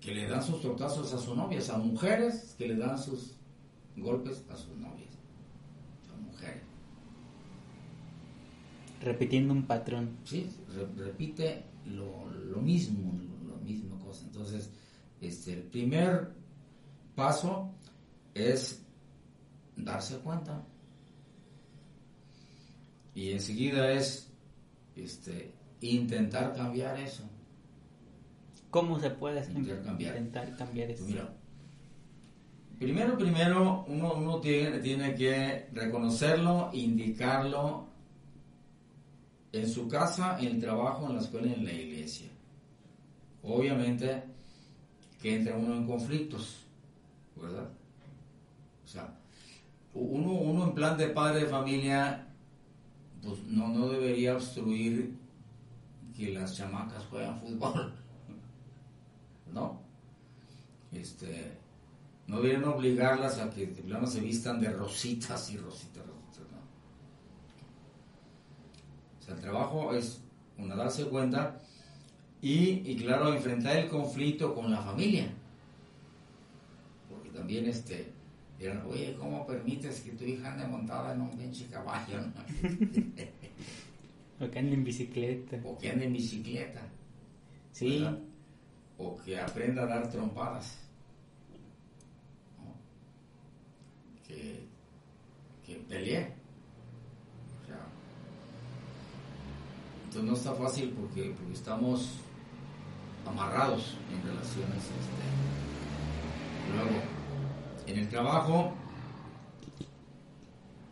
que 0.00 0.12
le 0.12 0.26
dan 0.26 0.42
sus 0.42 0.60
tortazos 0.62 1.12
a 1.12 1.18
sus 1.18 1.36
novias, 1.36 1.68
a 1.70 1.78
mujeres 1.78 2.54
que 2.56 2.68
le 2.68 2.76
dan 2.76 2.98
sus 2.98 3.36
golpes 3.96 4.44
a 4.50 4.56
sus 4.56 4.76
novias, 4.76 5.10
a 6.12 6.16
mujeres. 6.20 6.62
Repitiendo 9.02 9.52
un 9.52 9.66
patrón. 9.66 10.18
Sí, 10.24 10.50
repite 10.96 11.64
lo, 11.86 12.30
lo 12.30 12.60
mismo, 12.60 13.12
lo, 13.46 13.56
mismo 13.58 13.98
cosa. 13.98 14.24
Entonces, 14.26 14.70
este, 15.20 15.54
el 15.54 15.62
primer 15.62 16.32
paso 17.14 17.70
es 18.34 18.82
darse 19.76 20.18
cuenta. 20.18 20.64
Y 23.14 23.32
enseguida 23.32 23.92
es 23.92 24.30
este, 24.96 25.52
intentar 25.80 26.54
cambiar 26.54 26.98
eso. 26.98 27.24
¿Cómo 28.70 29.00
se 29.00 29.10
puede 29.10 29.40
intentar 29.40 29.82
cambiar, 29.82 30.16
intentar 30.16 30.56
cambiar 30.56 30.90
eso? 30.90 31.04
Mira, 31.04 31.28
primero, 32.78 33.18
primero, 33.18 33.84
uno, 33.88 34.14
uno 34.14 34.40
tiene, 34.40 34.78
tiene 34.78 35.14
que 35.14 35.68
reconocerlo, 35.72 36.70
indicarlo 36.72 37.88
en 39.52 39.68
su 39.68 39.88
casa, 39.88 40.38
en 40.38 40.46
el 40.46 40.60
trabajo, 40.60 41.08
en 41.08 41.16
la 41.16 41.20
escuela 41.22 41.48
y 41.48 41.54
en 41.54 41.64
la 41.64 41.72
iglesia. 41.72 42.28
Obviamente 43.42 44.22
que 45.20 45.36
entra 45.36 45.56
uno 45.56 45.74
en 45.74 45.86
conflictos, 45.86 46.64
¿verdad? 47.36 47.68
O 48.84 48.88
sea, 48.88 49.14
uno, 49.94 50.32
uno 50.32 50.64
en 50.64 50.74
plan 50.74 50.96
de 50.96 51.08
padre 51.08 51.40
de 51.40 51.46
familia, 51.46 52.26
pues 53.22 53.42
no, 53.44 53.68
no 53.68 53.88
debería 53.88 54.34
obstruir 54.34 55.19
que 56.20 56.32
las 56.32 56.54
chamacas 56.56 57.04
juegan 57.06 57.40
fútbol. 57.40 57.92
¿No? 59.52 59.80
Este, 60.92 61.58
no 62.26 62.36
deberían 62.36 62.64
obligarlas 62.64 63.38
a 63.38 63.50
que 63.50 63.74
se 64.06 64.20
vistan 64.20 64.60
de 64.60 64.70
rositas 64.70 65.50
y 65.50 65.56
rositas, 65.56 66.04
rositas, 66.06 66.46
¿no? 66.52 66.58
O 69.18 69.22
sea, 69.22 69.34
el 69.34 69.40
trabajo 69.40 69.94
es 69.94 70.20
una 70.58 70.76
darse 70.76 71.06
cuenta 71.06 71.58
y, 72.42 72.90
y 72.90 72.96
claro, 72.96 73.32
enfrentar 73.32 73.76
el 73.76 73.88
conflicto 73.88 74.54
con 74.54 74.70
la 74.70 74.82
familia. 74.82 75.26
Porque 77.08 77.30
también 77.30 77.66
este, 77.66 78.12
oye, 78.88 79.16
¿cómo 79.18 79.46
permites 79.46 80.00
que 80.00 80.12
tu 80.12 80.24
hija 80.24 80.52
ande 80.52 80.66
montada 80.66 81.14
en 81.14 81.22
un 81.22 81.30
pinche 81.30 81.66
caballo? 81.66 82.20
o 84.40 84.50
que 84.50 84.58
ande 84.58 84.74
en 84.74 84.84
bicicleta. 84.84 85.60
O 85.64 85.76
que 85.76 85.90
ande 85.90 86.06
en 86.06 86.12
bicicleta. 86.12 86.80
Sí. 87.72 88.06
O 88.96 89.16
que 89.16 89.38
aprenda 89.38 89.82
a 89.82 89.86
dar 89.86 90.10
trompadas. 90.10 90.78
Que, 94.26 94.66
que 95.64 95.74
pelee. 95.88 96.32
O 97.62 97.66
sea, 97.66 97.86
entonces 100.04 100.24
no 100.24 100.34
está 100.34 100.54
fácil 100.54 100.90
porque, 100.90 101.34
porque 101.36 101.52
estamos 101.52 102.20
amarrados 103.26 103.96
en 104.10 104.22
relaciones. 104.26 104.78
Este, 104.78 105.24
luego, 106.72 107.02
en 107.86 107.98
el 107.98 108.08
trabajo, 108.08 108.72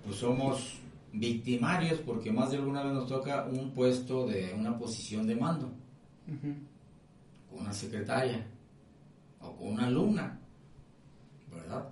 pues 0.05 0.17
somos 0.17 0.81
victimarios 1.13 2.01
porque 2.01 2.33
más 2.33 2.51
de 2.51 2.59
alguna 2.59 2.83
vez 2.83 2.93
nos 2.95 3.09
toca 3.09 3.47
un 3.47 3.73
puesto 3.73 4.27
de 4.27 4.55
una 4.55 4.79
posición 4.79 5.27
de 5.27 5.37
mando, 5.37 5.73
con 7.51 7.61
una 7.61 7.73
secretaria 7.73 8.47
o 9.41 9.57
con 9.57 9.69
una 9.69 9.87
alumna, 9.87 10.39
¿verdad? 11.51 11.89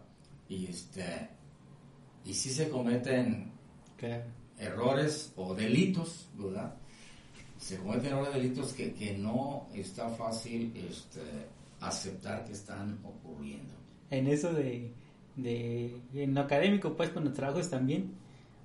Y 0.48 0.66
este 0.66 1.30
y 2.24 2.34
si 2.34 2.50
se 2.50 2.68
cometen 2.68 3.52
errores 4.58 5.32
o 5.36 5.54
delitos, 5.54 6.28
¿verdad? 6.34 6.74
Se 7.58 7.78
cometen 7.78 8.12
errores 8.12 8.34
o 8.34 8.38
delitos 8.38 8.72
que, 8.72 8.92
que 8.92 9.16
no 9.16 9.68
está 9.72 10.08
fácil 10.10 10.72
este, 10.90 11.20
aceptar 11.80 12.44
que 12.44 12.52
están 12.52 12.98
ocurriendo. 13.04 13.74
En 14.10 14.26
eso 14.26 14.52
de, 14.52 14.92
de 15.36 16.00
en 16.14 16.34
lo 16.34 16.40
académico, 16.40 16.96
pues 16.96 17.10
con 17.10 17.24
los 17.24 17.32
trabajos 17.32 17.70
también, 17.70 18.12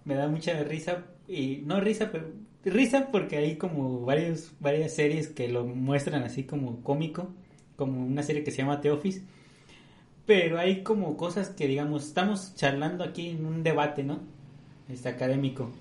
me 0.06 0.16
da 0.16 0.28
mucha 0.28 0.62
risa, 0.64 1.06
y 1.28 1.64
no 1.66 1.80
risa, 1.80 2.12
pero 2.12 2.32
risa 2.66 3.10
porque 3.12 3.38
hay 3.38 3.56
como 3.56 4.02
varios, 4.02 4.52
varias 4.60 4.94
series 4.94 5.28
que 5.28 5.48
lo 5.48 5.66
muestran 5.66 6.24
así 6.24 6.44
como 6.44 6.82
cómico, 6.84 7.30
como 7.76 8.06
una 8.06 8.24
serie 8.24 8.44
que 8.44 8.52
se 8.52 8.58
llama 8.58 8.82
The 8.82 8.92
Office, 8.92 9.22
pero 10.26 10.60
hay 10.60 10.84
como 10.84 11.18
cosas 11.18 11.50
que 11.50 11.68
digamos, 11.68 12.06
estamos 12.06 12.56
charlando 12.56 13.04
aquí 13.04 13.30
en 13.30 13.46
un 13.46 13.64
debate, 13.64 14.04
¿no? 14.04 14.20
Este 14.90 15.10
académico. 15.10 15.72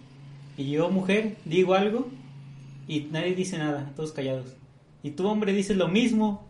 Y 0.56 0.70
yo, 0.70 0.90
mujer, 0.90 1.36
digo 1.44 1.74
algo 1.74 2.08
y 2.88 3.08
nadie 3.10 3.34
dice 3.34 3.58
nada, 3.58 3.92
todos 3.96 4.12
callados. 4.12 4.56
Y 5.02 5.12
tú, 5.12 5.26
hombre, 5.26 5.52
dices 5.52 5.76
lo 5.76 5.88
mismo, 5.88 6.46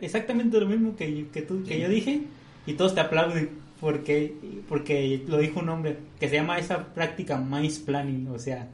exactamente 0.00 0.58
lo 0.58 0.66
mismo 0.66 0.96
que, 0.96 1.28
que, 1.32 1.42
tú, 1.42 1.64
que 1.64 1.78
yo 1.78 1.88
dije, 1.88 2.22
y 2.66 2.74
todos 2.74 2.94
te 2.94 3.00
aplauden 3.00 3.50
porque, 3.80 4.36
porque 4.68 5.24
lo 5.26 5.38
dijo 5.38 5.60
un 5.60 5.70
hombre 5.70 5.98
que 6.18 6.28
se 6.28 6.36
llama 6.36 6.58
esa 6.58 6.92
práctica 6.92 7.38
mice 7.38 7.82
planning, 7.82 8.28
o 8.28 8.38
sea, 8.38 8.68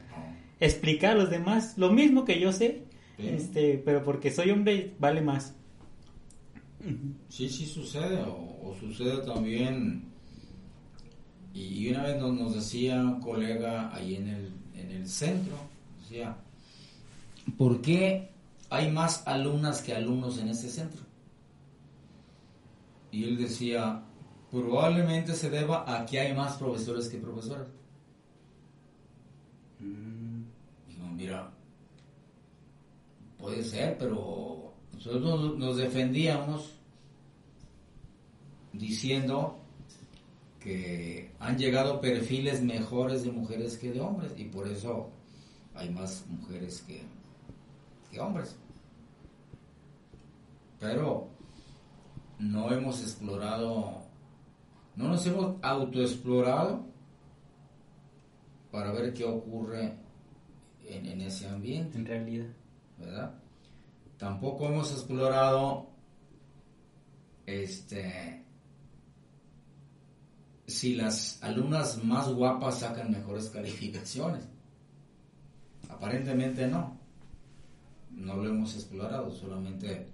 explicar 0.59 1.11
a 1.11 1.15
los 1.15 1.29
demás 1.29 1.77
lo 1.77 1.91
mismo 1.91 2.25
que 2.25 2.39
yo 2.39 2.51
sé, 2.51 2.83
este, 3.17 3.81
pero 3.83 4.03
porque 4.03 4.31
soy 4.31 4.51
hombre 4.51 4.93
vale 4.99 5.21
más. 5.21 5.55
Sí, 7.29 7.49
sí 7.49 7.65
sucede, 7.65 8.21
o, 8.21 8.75
sucede 8.79 9.25
también, 9.25 10.03
y 11.53 11.89
una 11.89 12.03
vez 12.03 12.19
nos, 12.19 12.33
nos, 12.33 12.55
decía 12.55 13.01
un 13.01 13.19
colega 13.19 13.93
ahí 13.95 14.15
en 14.15 14.27
el, 14.27 14.51
en 14.75 14.91
el 14.91 15.07
centro, 15.07 15.55
decía, 16.01 16.35
¿por 17.57 17.81
qué 17.81 18.29
hay 18.69 18.91
más 18.91 19.25
alumnas 19.25 19.81
que 19.81 19.95
alumnos 19.95 20.37
en 20.37 20.49
este 20.49 20.69
centro? 20.69 21.01
Y 23.11 23.23
él 23.23 23.37
decía, 23.37 24.03
probablemente 24.61 25.33
se 25.33 25.49
deba 25.49 25.83
a 25.87 26.05
que 26.05 26.19
hay 26.19 26.33
más 26.33 26.57
profesores 26.57 27.07
que 27.07 27.17
profesoras. 27.17 27.67
Mm. 29.79 30.43
Digo, 30.87 31.07
mira, 31.13 31.51
puede 33.37 33.63
ser, 33.63 33.97
pero 33.97 34.73
nosotros 34.93 35.57
nos 35.57 35.77
defendíamos 35.77 36.73
diciendo 38.73 39.59
que 40.59 41.31
han 41.39 41.57
llegado 41.57 42.01
perfiles 42.01 42.61
mejores 42.61 43.23
de 43.23 43.31
mujeres 43.31 43.77
que 43.77 43.91
de 43.91 44.01
hombres 44.01 44.33
y 44.37 44.45
por 44.45 44.67
eso 44.67 45.09
hay 45.75 45.89
más 45.89 46.25
mujeres 46.27 46.83
que, 46.85 47.03
que 48.11 48.19
hombres. 48.19 48.55
Pero 50.79 51.27
no 52.39 52.71
hemos 52.71 53.01
explorado, 53.01 54.01
no 54.97 55.09
nos 55.09 55.25
hemos 55.27 55.55
autoexplorado 55.61 56.85
para 58.71 58.91
ver 58.91 59.13
qué 59.13 59.23
ocurre 59.23 59.95
en, 60.85 61.21
ese 61.21 61.47
ambiente. 61.47 61.97
En 61.97 62.05
realidad. 62.05 62.47
¿Verdad? 62.97 63.35
Tampoco 64.17 64.65
hemos 64.65 64.91
explorado 64.91 65.91
este 67.45 68.43
si 70.65 70.95
las 70.95 71.41
alumnas 71.43 72.03
más 72.03 72.27
guapas 72.33 72.79
sacan 72.79 73.11
mejores 73.11 73.49
calificaciones. 73.49 74.45
Aparentemente 75.89 76.67
no. 76.67 76.97
No 78.11 78.35
lo 78.35 78.49
hemos 78.49 78.73
explorado, 78.73 79.31
solamente 79.31 80.07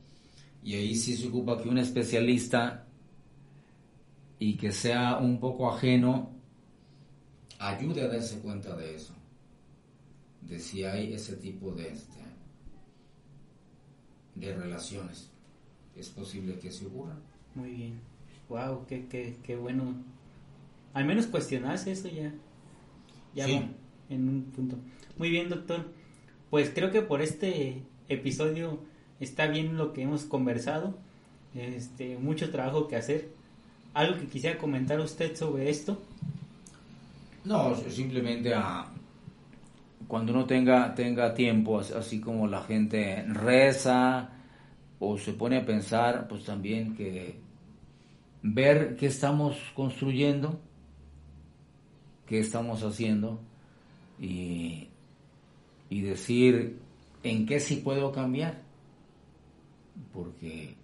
y 0.64 0.76
ahí 0.76 0.96
sí 0.96 1.18
se 1.18 1.28
ocupa 1.28 1.62
que 1.62 1.68
un 1.68 1.78
especialista 1.78 2.83
y 4.46 4.58
que 4.58 4.74
sea 4.74 5.20
un 5.20 5.40
poco 5.40 5.72
ajeno 5.72 6.30
ayude 7.60 8.02
a 8.02 8.10
darse 8.10 8.40
cuenta 8.40 8.76
de 8.76 8.94
eso, 8.96 9.14
de 10.42 10.60
si 10.60 10.84
hay 10.84 11.14
ese 11.14 11.38
tipo 11.38 11.72
de, 11.72 11.88
este, 11.94 12.20
de 14.36 14.54
relaciones. 14.54 15.30
Es 15.96 16.10
posible 16.10 16.60
que 16.60 16.72
se 16.72 16.88
ocurra. 16.88 17.16
Muy 17.56 17.72
bien. 17.72 18.02
Wow, 18.50 18.86
qué, 18.86 19.06
qué, 19.08 19.38
qué 19.44 19.56
bueno. 19.56 19.96
Al 20.94 21.06
menos 21.06 21.28
cuestionarse 21.28 21.94
eso 21.94 22.10
ya. 22.10 22.34
Ya 23.34 23.46
Sí. 23.46 23.62
en 24.10 24.28
un 24.28 24.44
punto. 24.52 24.76
Muy 25.18 25.30
bien, 25.30 25.48
doctor. 25.48 25.90
Pues 26.50 26.70
creo 26.70 26.92
que 26.92 27.02
por 27.02 27.22
este 27.22 27.82
episodio 28.10 28.80
está 29.22 29.48
bien 29.48 29.78
lo 29.78 29.94
que 29.94 30.02
hemos 30.02 30.26
conversado. 30.26 30.98
Este, 31.56 32.18
mucho 32.18 32.52
trabajo 32.52 32.90
que 32.90 32.98
hacer. 32.98 33.33
¿Algo 33.94 34.20
que 34.20 34.28
quisiera 34.28 34.58
comentar 34.58 35.00
usted 35.00 35.36
sobre 35.36 35.70
esto? 35.70 35.98
No, 37.46 37.76
simplemente 37.90 38.54
a 38.54 38.88
cuando 40.08 40.34
uno 40.34 40.46
tenga 40.46 40.94
tenga 40.96 41.34
tiempo, 41.34 41.80
as- 41.80 41.92
así 41.92 42.20
como 42.20 42.48
la 42.48 42.62
gente 42.64 43.24
reza 43.30 44.30
o 45.00 45.18
se 45.18 45.34
pone 45.34 45.58
a 45.58 45.66
pensar, 45.66 46.28
pues 46.28 46.44
también 46.46 46.96
que 46.96 47.36
ver 48.44 48.96
qué 48.98 49.08
estamos 49.08 49.58
construyendo, 49.76 50.60
qué 52.26 52.40
estamos 52.40 52.84
haciendo 52.84 53.40
y, 54.20 54.88
y 55.90 56.02
decir 56.02 56.80
en 57.24 57.46
qué 57.46 57.60
sí 57.60 57.78
puedo 57.78 58.12
cambiar, 58.12 58.62
porque 60.14 60.76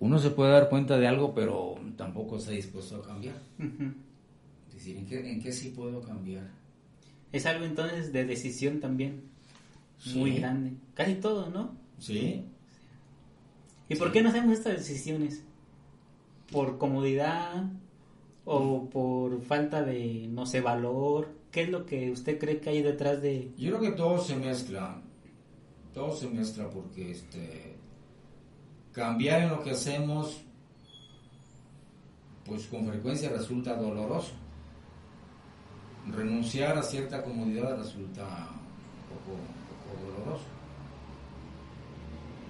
uno 0.00 0.18
se 0.18 0.30
puede 0.30 0.52
dar 0.52 0.68
cuenta 0.70 0.98
de 0.98 1.06
algo, 1.06 1.34
pero 1.34 1.78
tampoco 1.96 2.38
está 2.38 2.52
dispuesto 2.52 2.96
a 2.96 3.02
cambiar. 3.02 3.36
Es 4.68 4.74
decir, 4.74 4.96
¿en 4.96 5.06
qué, 5.06 5.30
en 5.30 5.42
qué 5.42 5.52
sí 5.52 5.68
puedo 5.76 6.00
cambiar? 6.00 6.50
Es 7.32 7.46
algo 7.46 7.64
entonces 7.66 8.12
de 8.12 8.24
decisión 8.24 8.80
también 8.80 9.22
muy 10.14 10.38
grande. 10.38 10.72
Casi 10.94 11.16
todo, 11.16 11.50
¿no? 11.50 11.76
Sí. 11.98 12.44
¿Y 13.90 13.94
por 13.96 14.10
qué 14.10 14.22
no 14.22 14.30
hacemos 14.30 14.54
estas 14.54 14.78
decisiones? 14.78 15.42
¿Por 16.50 16.78
comodidad 16.78 17.70
o 18.46 18.88
por 18.88 19.42
falta 19.42 19.82
de, 19.82 20.28
no 20.30 20.46
sé, 20.46 20.62
valor? 20.62 21.28
¿Qué 21.50 21.64
es 21.64 21.68
lo 21.68 21.84
que 21.84 22.10
usted 22.10 22.38
cree 22.38 22.60
que 22.60 22.70
hay 22.70 22.82
detrás 22.82 23.20
de... 23.20 23.50
Yo 23.58 23.76
creo 23.76 23.90
que 23.90 23.96
todo 23.96 24.18
se 24.18 24.34
mezcla. 24.34 25.02
Todo 25.92 26.16
se 26.16 26.28
mezcla 26.28 26.70
porque 26.70 27.10
este 27.10 27.69
cambiar 28.92 29.42
en 29.42 29.50
lo 29.50 29.62
que 29.62 29.70
hacemos 29.70 30.42
pues 32.44 32.66
con 32.66 32.86
frecuencia 32.86 33.30
resulta 33.30 33.76
doloroso. 33.76 34.32
Renunciar 36.10 36.76
a 36.76 36.82
cierta 36.82 37.22
comodidad 37.22 37.78
resulta 37.78 38.22
un 38.24 39.18
poco, 39.18 39.38
un 39.38 39.94
poco 39.94 40.12
doloroso. 40.18 40.44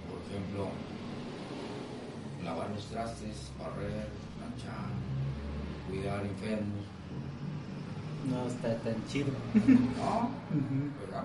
Por 0.09 0.21
ejemplo, 0.31 0.69
lavar 2.43 2.71
los 2.71 2.87
trastes, 2.87 3.53
barrer, 3.59 4.09
planchar, 4.39 4.89
cuidar 5.89 6.25
enfermos. 6.25 6.87
No 8.31 8.47
está 8.47 8.75
tan 8.79 9.07
chido? 9.09 9.33
No, 9.55 10.31
¿verdad? 11.01 11.25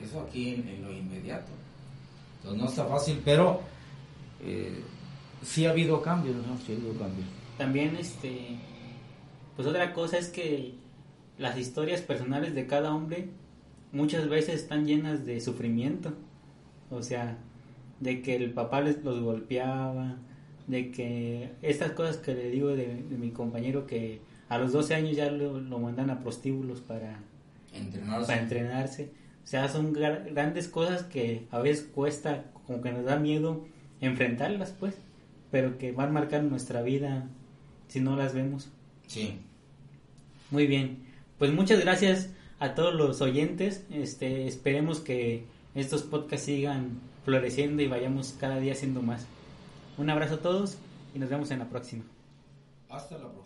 Eso 0.00 0.20
aquí 0.20 0.54
en, 0.54 0.68
en 0.68 0.84
lo 0.84 0.92
inmediato. 0.92 1.50
Entonces 2.36 2.62
no 2.62 2.68
está 2.68 2.84
fácil, 2.84 3.20
pero 3.24 3.62
eh, 4.42 4.80
sí 5.42 5.66
ha 5.66 5.70
habido 5.70 6.02
cambios, 6.02 6.36
¿no? 6.36 6.56
Sí 6.58 6.72
ha 6.72 6.76
habido 6.76 6.92
cambios. 6.98 7.26
También, 7.58 7.96
este, 7.96 8.56
pues 9.56 9.68
otra 9.68 9.92
cosa 9.92 10.18
es 10.18 10.28
que 10.28 10.74
las 11.38 11.58
historias 11.58 12.00
personales 12.02 12.54
de 12.54 12.66
cada 12.66 12.94
hombre 12.94 13.28
muchas 13.92 14.28
veces 14.28 14.56
están 14.62 14.86
llenas 14.86 15.24
de 15.26 15.40
sufrimiento. 15.40 16.12
O 16.90 17.02
sea, 17.02 17.38
de 18.00 18.20
que 18.22 18.36
el 18.36 18.50
papá 18.52 18.80
les, 18.80 19.02
los 19.04 19.20
golpeaba, 19.20 20.16
de 20.66 20.90
que 20.90 21.50
estas 21.62 21.92
cosas 21.92 22.16
que 22.18 22.34
le 22.34 22.50
digo 22.50 22.68
de, 22.68 22.86
de 23.02 23.16
mi 23.18 23.30
compañero 23.30 23.86
que 23.86 24.20
a 24.48 24.58
los 24.58 24.72
12 24.72 24.94
años 24.94 25.16
ya 25.16 25.30
lo, 25.30 25.60
lo 25.60 25.78
mandan 25.78 26.10
a 26.10 26.20
prostíbulos 26.20 26.80
para, 26.80 27.20
Entrenarse. 27.72 28.26
para 28.26 28.42
entrenarse. 28.42 29.10
O 29.44 29.46
sea, 29.46 29.68
son 29.68 29.94
gra- 29.94 30.24
grandes 30.32 30.68
cosas 30.68 31.02
que 31.04 31.46
a 31.50 31.58
veces 31.60 31.88
cuesta, 31.94 32.44
como 32.66 32.80
que 32.82 32.92
nos 32.92 33.04
da 33.04 33.16
miedo 33.16 33.64
enfrentarlas, 34.06 34.74
pues, 34.78 34.94
pero 35.50 35.78
que 35.78 35.92
van 35.92 36.12
marcando 36.12 36.50
nuestra 36.50 36.82
vida 36.82 37.28
si 37.88 38.00
no 38.00 38.16
las 38.16 38.34
vemos. 38.34 38.68
Sí. 39.06 39.38
Muy 40.50 40.66
bien, 40.66 40.98
pues 41.38 41.52
muchas 41.52 41.80
gracias 41.80 42.30
a 42.58 42.74
todos 42.74 42.94
los 42.94 43.20
oyentes. 43.20 43.84
Este, 43.90 44.46
esperemos 44.46 45.00
que 45.00 45.44
estos 45.74 46.02
podcasts 46.02 46.46
sigan 46.46 47.00
floreciendo 47.24 47.82
y 47.82 47.88
vayamos 47.88 48.36
cada 48.38 48.58
día 48.58 48.72
haciendo 48.72 49.02
más. 49.02 49.26
Un 49.98 50.10
abrazo 50.10 50.34
a 50.36 50.40
todos 50.40 50.78
y 51.14 51.18
nos 51.18 51.30
vemos 51.30 51.50
en 51.50 51.60
la 51.60 51.68
próxima. 51.68 52.04
Hasta 52.88 53.14
la 53.14 53.20
próxima. 53.20 53.32